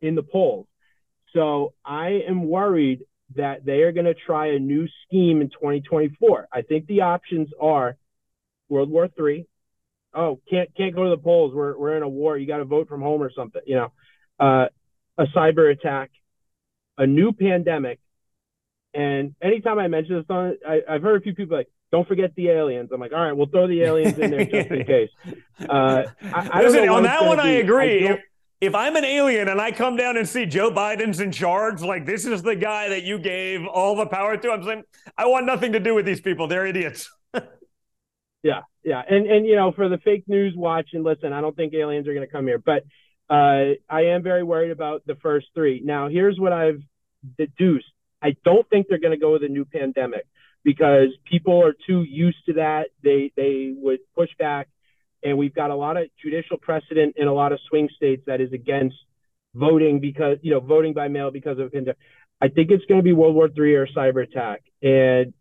[0.01, 0.67] in the polls.
[1.33, 3.03] So I am worried
[3.35, 6.47] that they are going to try a new scheme in 2024.
[6.51, 7.97] I think the options are
[8.69, 9.47] World War III.
[10.13, 11.53] Oh, can't can't go to the polls.
[11.55, 12.37] We're we're in a war.
[12.37, 13.63] You got to vote from home or something.
[13.65, 13.91] You know,
[14.39, 14.65] uh,
[15.17, 16.11] a cyber attack,
[16.99, 17.99] a new pandemic,
[18.93, 22.33] and anytime I mention this on, I, I've heard a few people like, don't forget
[22.35, 22.89] the aliens.
[22.91, 25.11] I'm like, all right, we'll throw the aliens in there just in case.
[25.69, 27.43] Uh, I, I Listen, on that one, be.
[27.43, 28.07] I agree.
[28.07, 28.19] I if,
[28.61, 32.07] if I'm an alien and I come down and see Joe Biden's in charge, like
[32.07, 34.83] this is the guy that you gave all the power to, I'm saying,
[35.15, 36.47] I want nothing to do with these people.
[36.47, 37.11] They're idiots.
[38.41, 41.55] yeah, yeah, and and you know, for the fake news watch and listen, I don't
[41.55, 42.85] think aliens are going to come here, but
[43.29, 45.79] uh, I am very worried about the first three.
[45.85, 46.81] Now, here's what I've
[47.37, 47.85] deduced.
[48.19, 50.25] I don't think they're going to go with a new pandemic
[50.63, 52.87] because people are too used to that.
[53.03, 54.69] They they would push back,
[55.23, 58.41] and we've got a lot of judicial precedent in a lot of swing states that
[58.41, 58.95] is against
[59.53, 61.73] voting because you know voting by mail because of.
[62.41, 65.33] I think it's going to be World War III or cyber attack, and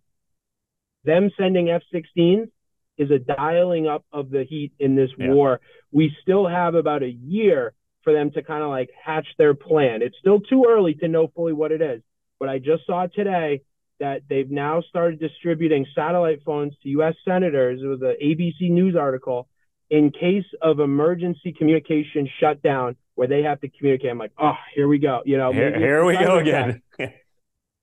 [1.05, 2.49] them sending F-16s
[2.97, 5.31] is a dialing up of the heat in this yeah.
[5.31, 5.61] war.
[5.91, 7.73] We still have about a year
[8.05, 10.03] for them to kind of like hatch their plan.
[10.03, 12.03] It's still too early to know fully what it is
[12.43, 13.61] but I just saw today
[14.03, 17.15] that they've now started distributing satellite phones to U.S.
[17.25, 17.81] senators.
[17.81, 19.47] It was an ABC News article
[19.91, 24.11] in case of emergency communication shutdown where they have to communicate.
[24.11, 25.23] I'm like, oh, here we go.
[25.25, 26.83] You know, here, here we go again.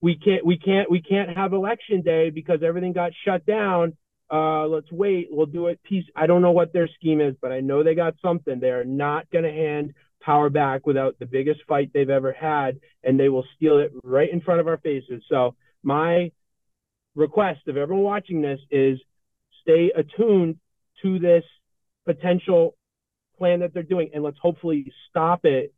[0.01, 3.95] we can't, we can't, we can't have election day because everything got shut down.
[4.29, 5.29] Uh, let's wait.
[5.31, 6.03] We'll do it peace.
[6.17, 8.59] I don't know what their scheme is, but I know they got something.
[8.59, 12.81] They are not going to hand power back without the biggest fight they've ever had,
[13.05, 15.23] and they will steal it right in front of our faces.
[15.29, 16.31] So my
[17.15, 18.99] request of everyone watching this is
[19.61, 20.57] stay attuned
[21.01, 21.43] to this
[22.05, 22.75] potential
[23.37, 25.73] plan that they're doing, and let's hopefully stop it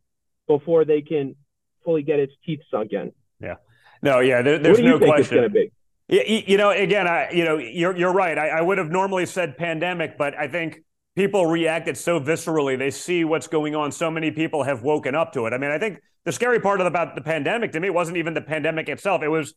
[0.46, 1.36] before they can
[1.84, 3.12] fully get its teeth sunk in.
[3.40, 3.56] Yeah.
[4.02, 5.70] No, yeah, there, there's no question.
[6.08, 8.36] You, you know, again, I, you know, you're you're right.
[8.36, 10.82] I, I would have normally said pandemic, but I think
[11.14, 12.76] people reacted so viscerally.
[12.76, 13.92] They see what's going on.
[13.92, 15.52] So many people have woken up to it.
[15.52, 18.40] I mean, I think the scary part about the pandemic to me wasn't even the
[18.40, 19.22] pandemic itself.
[19.22, 19.54] It was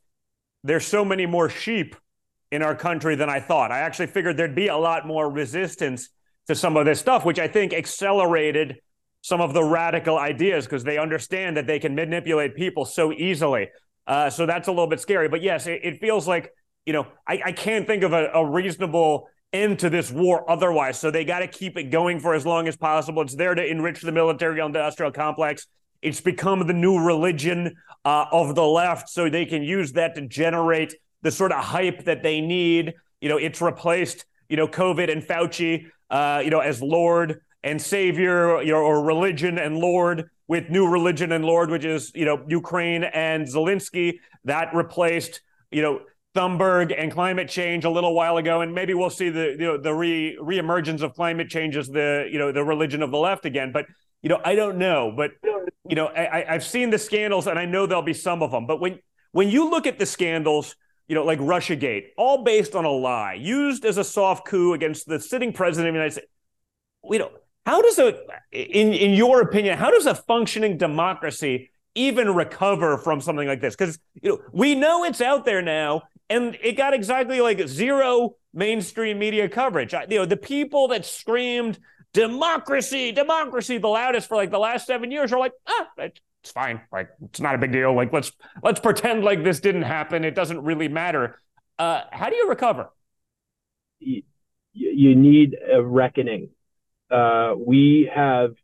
[0.65, 1.95] there's so many more sheep
[2.51, 3.71] in our country than I thought.
[3.71, 6.09] I actually figured there'd be a lot more resistance
[6.47, 8.77] to some of this stuff, which I think accelerated
[9.21, 13.69] some of the radical ideas because they understand that they can manipulate people so easily.
[14.07, 15.27] Uh, so that's a little bit scary.
[15.27, 16.51] But yes, it, it feels like,
[16.85, 20.99] you know, I, I can't think of a, a, reasonable end to this war otherwise.
[20.99, 23.21] So they got to keep it going for as long as possible.
[23.23, 25.67] It's there to enrich the military industrial complex.
[26.05, 27.75] It's become the new religion
[28.05, 29.09] uh, of the left.
[29.09, 32.93] So they can use that to generate the sort of hype that they need.
[33.21, 37.81] You know, it's replaced, you know, COVID and Fauci uh, you know, as Lord and
[37.81, 42.25] Savior, you know, or religion and Lord with new religion and Lord, which is, you
[42.25, 44.19] know, Ukraine and Zelensky.
[44.43, 45.41] That replaced,
[45.71, 46.01] you know,
[46.35, 49.77] Thunberg and climate change a little while ago, and maybe we'll see the you know
[49.77, 53.45] the re reemergence of climate change as the you know the religion of the left
[53.45, 53.71] again.
[53.71, 53.85] But
[54.25, 55.13] you know, I don't know.
[55.15, 55.33] But
[55.87, 58.65] you know, I, I've seen the scandals, and I know there'll be some of them.
[58.65, 58.97] But when
[59.33, 60.75] when you look at the scandals,
[61.07, 65.07] you know, like Russiagate, all based on a lie, used as a soft coup against
[65.07, 66.27] the sitting president of the United States.
[67.03, 67.31] You know,
[67.67, 68.17] how does a,
[68.51, 73.75] in in your opinion, how does a functioning democracy even recover from something like this?
[73.75, 76.01] Because you know, we know it's out there now,
[76.31, 79.93] and it got exactly like zero mainstream media coverage.
[79.93, 81.77] You know, the people that screamed
[82.15, 86.81] democracy, democracy the loudest for like the last seven years are like, ah, it's fine.
[86.91, 87.93] Like it's not a big deal.
[87.93, 88.31] Like let's
[88.63, 90.23] let's pretend like this didn't happen.
[90.23, 91.39] It doesn't really matter.
[91.77, 92.89] Uh, how do you recover?
[93.99, 94.23] You,
[94.73, 96.49] you need a reckoning.
[97.11, 98.55] Uh, we have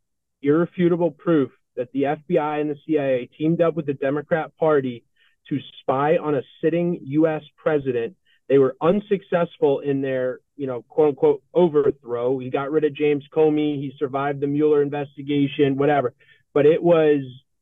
[0.41, 5.04] irrefutable proof that the FBI and the CIA teamed up with the Democrat Party
[5.49, 7.43] to spy on a sitting U.S.
[7.58, 8.16] president.
[8.52, 12.38] They were unsuccessful in their, you know, quote unquote overthrow.
[12.38, 13.78] He got rid of James Comey.
[13.78, 16.14] He survived the Mueller investigation, whatever.
[16.54, 17.22] But it was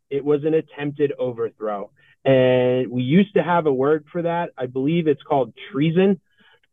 [0.10, 1.92] it was an attempted overthrow.
[2.26, 4.50] And we used to have a word for that.
[4.58, 6.20] I believe it's called treason.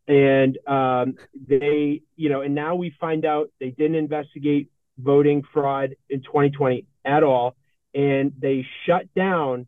[0.08, 5.94] And um, they, you know, and now we find out they didn't investigate voting fraud
[6.08, 7.54] in 2020 at all.
[7.94, 9.66] And they shut down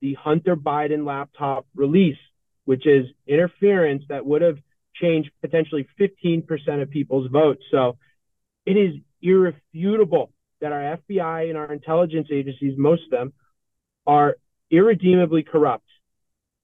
[0.00, 2.18] the Hunter Biden laptop release,
[2.64, 4.58] which is interference that would have
[4.94, 6.46] changed potentially 15%
[6.82, 7.62] of people's votes.
[7.70, 7.98] So
[8.64, 13.32] it is irrefutable that our FBI and our intelligence agencies, most of them,
[14.06, 14.36] are
[14.70, 15.86] irredeemably corrupt.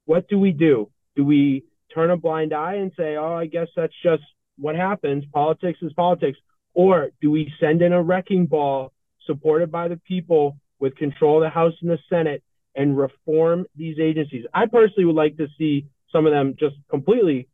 [0.04, 0.90] What do we do?
[1.16, 4.22] Do we turn a blind eye and say, oh, I guess that's just
[4.56, 5.24] what happens?
[5.32, 6.38] Politics is politics.
[6.72, 8.92] Or do we send in a wrecking ball
[9.26, 12.42] supported by the people with control of the House and the Senate
[12.74, 14.44] and reform these agencies?
[14.54, 17.48] I personally would like to see some of them just completely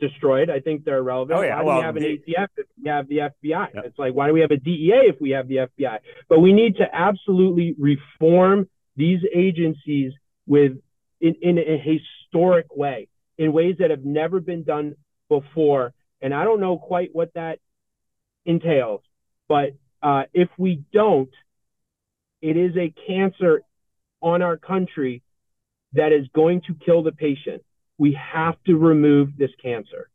[0.00, 0.50] destroyed.
[0.50, 1.38] I think they're relevant.
[1.38, 1.56] Oh, yeah.
[1.56, 3.68] Why well, do we have an ATF if we have the FBI?
[3.74, 3.80] Yeah.
[3.84, 5.98] It's like, why do we have a DEA if we have the FBI?
[6.28, 10.12] But we need to absolutely reform these agencies
[10.46, 10.72] with
[11.20, 14.94] in, in a historic way, in ways that have never been done
[15.28, 15.92] before.
[16.20, 17.60] And I don't know quite what that
[18.44, 19.02] entails,
[19.48, 19.70] but
[20.02, 21.30] uh, if we don't,
[22.40, 23.62] it is a cancer
[24.20, 25.22] on our country
[25.92, 27.62] that is going to kill the patient
[28.00, 30.08] we have to remove this cancer.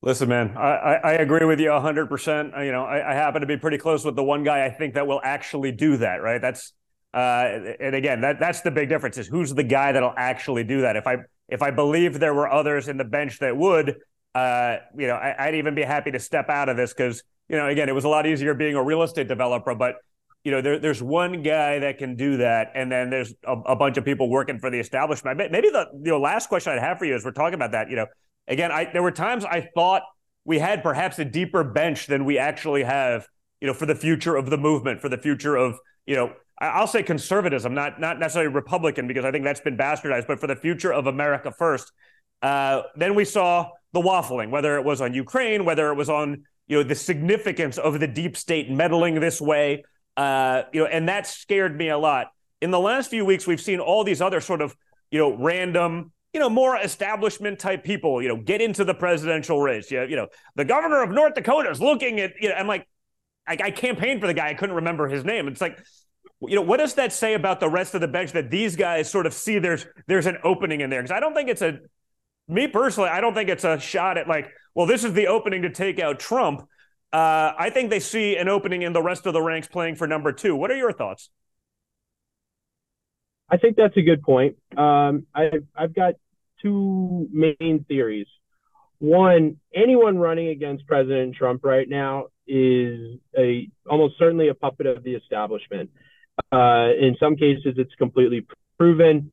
[0.00, 2.64] Listen, man, I, I agree with you 100%.
[2.64, 4.94] You know, I, I, happen to be pretty close with the one guy I think
[4.94, 6.40] that will actually do that, right?
[6.40, 6.72] That's,
[7.12, 10.80] uh, and again, that that's the big difference is who's the guy that'll actually do
[10.80, 10.96] that.
[10.96, 11.18] If I,
[11.48, 13.96] if I believe there were others in the bench that would,
[14.34, 17.58] uh, you know, I, I'd even be happy to step out of this because, you
[17.58, 19.96] know, again, it was a lot easier being a real estate developer, but
[20.44, 23.76] you know, there, there's one guy that can do that, and then there's a, a,
[23.76, 25.36] bunch of people working for the establishment.
[25.36, 27.90] Maybe the you know last question I'd have for you is we're talking about that.
[27.90, 28.06] You know,
[28.46, 30.02] again, I there were times I thought
[30.44, 33.26] we had perhaps a deeper bench than we actually have.
[33.60, 36.86] You know, for the future of the movement, for the future of you know I'll
[36.86, 40.56] say conservatism, not not necessarily Republican, because I think that's been bastardized, but for the
[40.56, 41.92] future of America first.
[42.42, 46.44] Uh, then we saw the waffling, whether it was on Ukraine, whether it was on
[46.66, 49.84] you know the significance of the deep state meddling this way,
[50.18, 52.32] uh, you know, and that scared me a lot.
[52.60, 54.76] In the last few weeks, we've seen all these other sort of
[55.10, 59.60] you know random you know, more establishment type people, you know, get into the presidential
[59.60, 59.90] race.
[59.90, 62.86] You, you know, the governor of North Dakota is looking at, you know, I'm like,
[63.46, 64.48] I, I campaigned for the guy.
[64.48, 65.48] I couldn't remember his name.
[65.48, 65.82] It's like,
[66.42, 69.10] you know, what does that say about the rest of the bench that these guys
[69.10, 71.02] sort of see there's there's an opening in there?
[71.02, 71.80] Because I don't think it's a
[72.46, 75.62] me personally, I don't think it's a shot at like, well, this is the opening
[75.62, 76.68] to take out Trump.
[77.12, 80.06] Uh, I think they see an opening in the rest of the ranks playing for
[80.06, 80.54] number two.
[80.54, 81.30] What are your thoughts?
[83.48, 84.56] I think that's a good point.
[84.76, 86.14] Um, I, I've got
[86.62, 88.26] two main theories.
[88.98, 95.02] One, anyone running against President Trump right now is a almost certainly a puppet of
[95.02, 95.90] the establishment.
[96.52, 98.46] Uh, in some cases, it's completely
[98.78, 99.32] proven,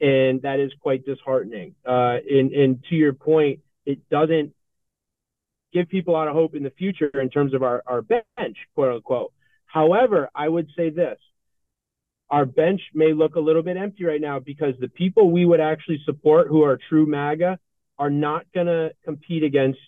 [0.00, 1.74] and that is quite disheartening.
[1.86, 4.54] Uh, and, and to your point, it doesn't
[5.72, 8.56] give people a lot of hope in the future in terms of our, our bench,
[8.74, 9.32] quote unquote.
[9.66, 11.18] However, I would say this
[12.32, 15.60] our bench may look a little bit empty right now because the people we would
[15.60, 17.58] actually support who are true MAGA
[17.98, 19.78] are not going to compete against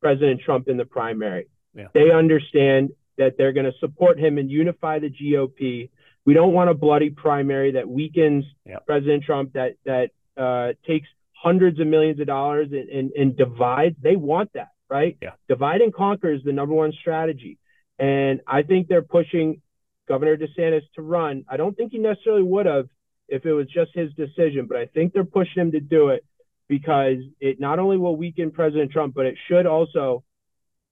[0.00, 1.46] President Trump in the primary.
[1.74, 1.86] Yeah.
[1.94, 5.90] They understand that they're going to support him and unify the GOP.
[6.24, 8.78] We don't want a bloody primary that weakens yeah.
[8.84, 13.96] President Trump, that that uh, takes hundreds of millions of dollars and, and, and divides.
[14.02, 15.16] They want that, right?
[15.22, 15.30] Yeah.
[15.48, 17.58] Divide and conquer is the number one strategy.
[17.98, 19.62] And I think they're pushing
[20.06, 21.44] Governor DeSantis to run.
[21.48, 22.88] I don't think he necessarily would have
[23.26, 26.26] if it was just his decision, but I think they're pushing him to do it
[26.68, 30.24] because it not only will weaken President Trump, but it should also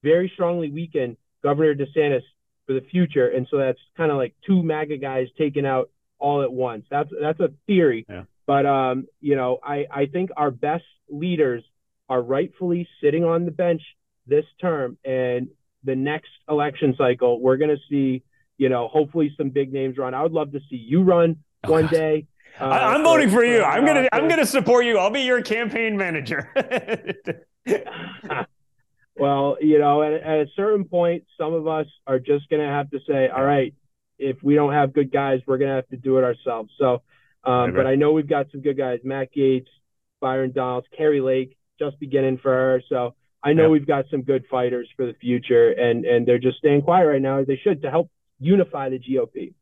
[0.02, 2.22] very strongly weaken Governor DeSantis
[2.66, 3.28] for the future.
[3.28, 6.86] And so that's kind of like two MAGA guys taken out all at once.
[6.90, 8.06] That's that's a theory.
[8.08, 8.22] Yeah.
[8.46, 11.62] But um, you know, I, I think our best leaders
[12.10, 13.80] are rightfully sitting on the bench
[14.26, 15.48] this term and
[15.84, 18.22] the next election cycle, we're gonna see
[18.60, 20.12] you know, hopefully some big names run.
[20.12, 22.26] I would love to see you run oh, one day.
[22.60, 23.62] Uh, I, am voting for you.
[23.62, 24.98] I'm gonna I'm gonna support you.
[24.98, 26.50] I'll be your campaign manager.
[29.16, 32.90] well, you know, at, at, a certain point, some of us are just gonna have
[32.90, 33.74] to say, all right,
[34.18, 36.70] if we don't have good guys, we're gonna have to do it ourselves.
[36.78, 37.00] So,
[37.44, 39.68] um, but I know we've got some good guys: Matt Gaetz,
[40.20, 42.82] Byron Donalds, Kari Lake, just beginning for her.
[42.88, 46.58] So I know we've got some good fighters for the future, and and they're just
[46.58, 49.54] staying quiet right now as they should to help unify the GOP.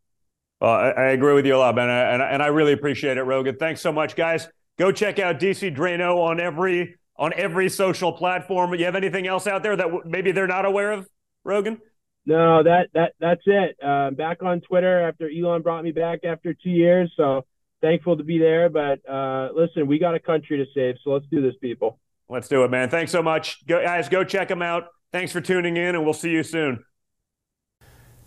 [0.60, 3.22] Well, I, I agree with you a lot, man, and, and I really appreciate it,
[3.22, 3.56] Rogan.
[3.56, 4.48] Thanks so much, guys.
[4.78, 8.74] Go check out DC Draino on every on every social platform.
[8.74, 11.08] You have anything else out there that w- maybe they're not aware of,
[11.44, 11.80] Rogan?
[12.26, 13.76] No, that that that's it.
[13.82, 17.44] Uh, back on Twitter after Elon brought me back after two years, so
[17.80, 18.68] thankful to be there.
[18.68, 21.98] But uh, listen, we got a country to save, so let's do this, people.
[22.28, 22.90] Let's do it, man.
[22.90, 24.08] Thanks so much, go, guys.
[24.08, 24.88] Go check them out.
[25.12, 26.84] Thanks for tuning in, and we'll see you soon.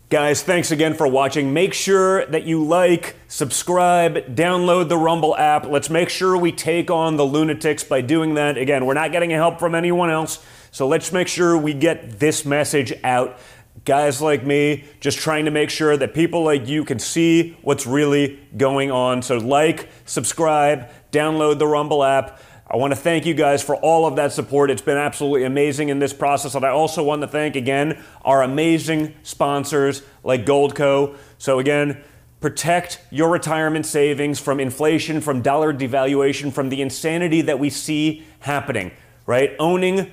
[0.10, 1.54] Guys, thanks again for watching.
[1.54, 5.66] Make sure that you like, subscribe, download the Rumble app.
[5.66, 8.58] Let's make sure we take on the lunatics by doing that.
[8.58, 12.44] Again, we're not getting help from anyone else, so let's make sure we get this
[12.44, 13.38] message out.
[13.86, 17.88] Guys like me, just trying to make sure that people like you can see what's
[17.88, 19.22] really going on.
[19.22, 22.42] So, like, subscribe, download the Rumble app.
[22.74, 24.72] I want to thank you guys for all of that support.
[24.72, 26.56] It's been absolutely amazing in this process.
[26.56, 31.18] And I also want to thank again our amazing sponsors like Goldco.
[31.38, 32.02] So, again,
[32.40, 38.24] protect your retirement savings from inflation, from dollar devaluation, from the insanity that we see
[38.40, 38.92] happening,
[39.26, 39.54] right?
[39.60, 40.10] Owning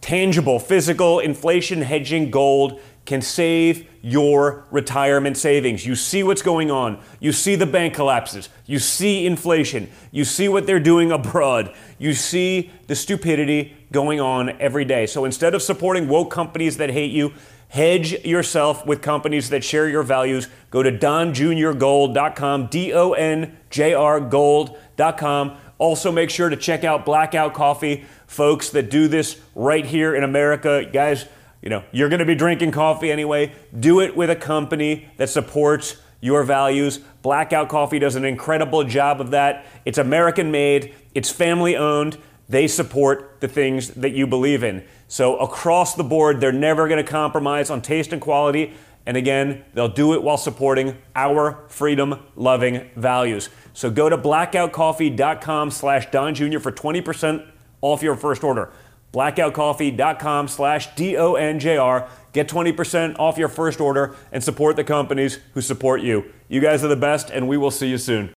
[0.00, 5.86] tangible, physical, inflation hedging gold can save your retirement savings.
[5.86, 7.00] You see what's going on.
[7.20, 8.48] You see the bank collapses.
[8.66, 9.90] You see inflation.
[10.10, 11.74] You see what they're doing abroad.
[11.98, 15.06] You see the stupidity going on every day.
[15.06, 17.32] So instead of supporting woke companies that hate you,
[17.68, 20.48] hedge yourself with companies that share your values.
[20.70, 25.56] Go to donjuniorgold.com, D O N J R gold.com.
[25.78, 30.22] Also, make sure to check out Blackout Coffee, folks that do this right here in
[30.22, 30.88] America.
[30.92, 31.26] Guys,
[31.62, 33.52] you know, you're going to be drinking coffee anyway.
[33.78, 36.98] Do it with a company that supports your values.
[37.22, 39.64] Blackout Coffee does an incredible job of that.
[39.84, 42.18] It's American made, it's family owned.
[42.48, 44.84] They support the things that you believe in.
[45.08, 48.74] So, across the board, they're never going to compromise on taste and quality.
[49.06, 53.48] And again, they'll do it while supporting our freedom loving values.
[53.72, 56.60] So go to blackoutcoffee.com slash Don Jr.
[56.60, 57.48] for 20%
[57.80, 58.72] off your first order
[59.12, 62.08] blackoutcoffee.com slash D-O-N-J-R.
[62.32, 66.32] Get 20% off your first order and support the companies who support you.
[66.48, 68.30] You guys are the best, and we will see you soon.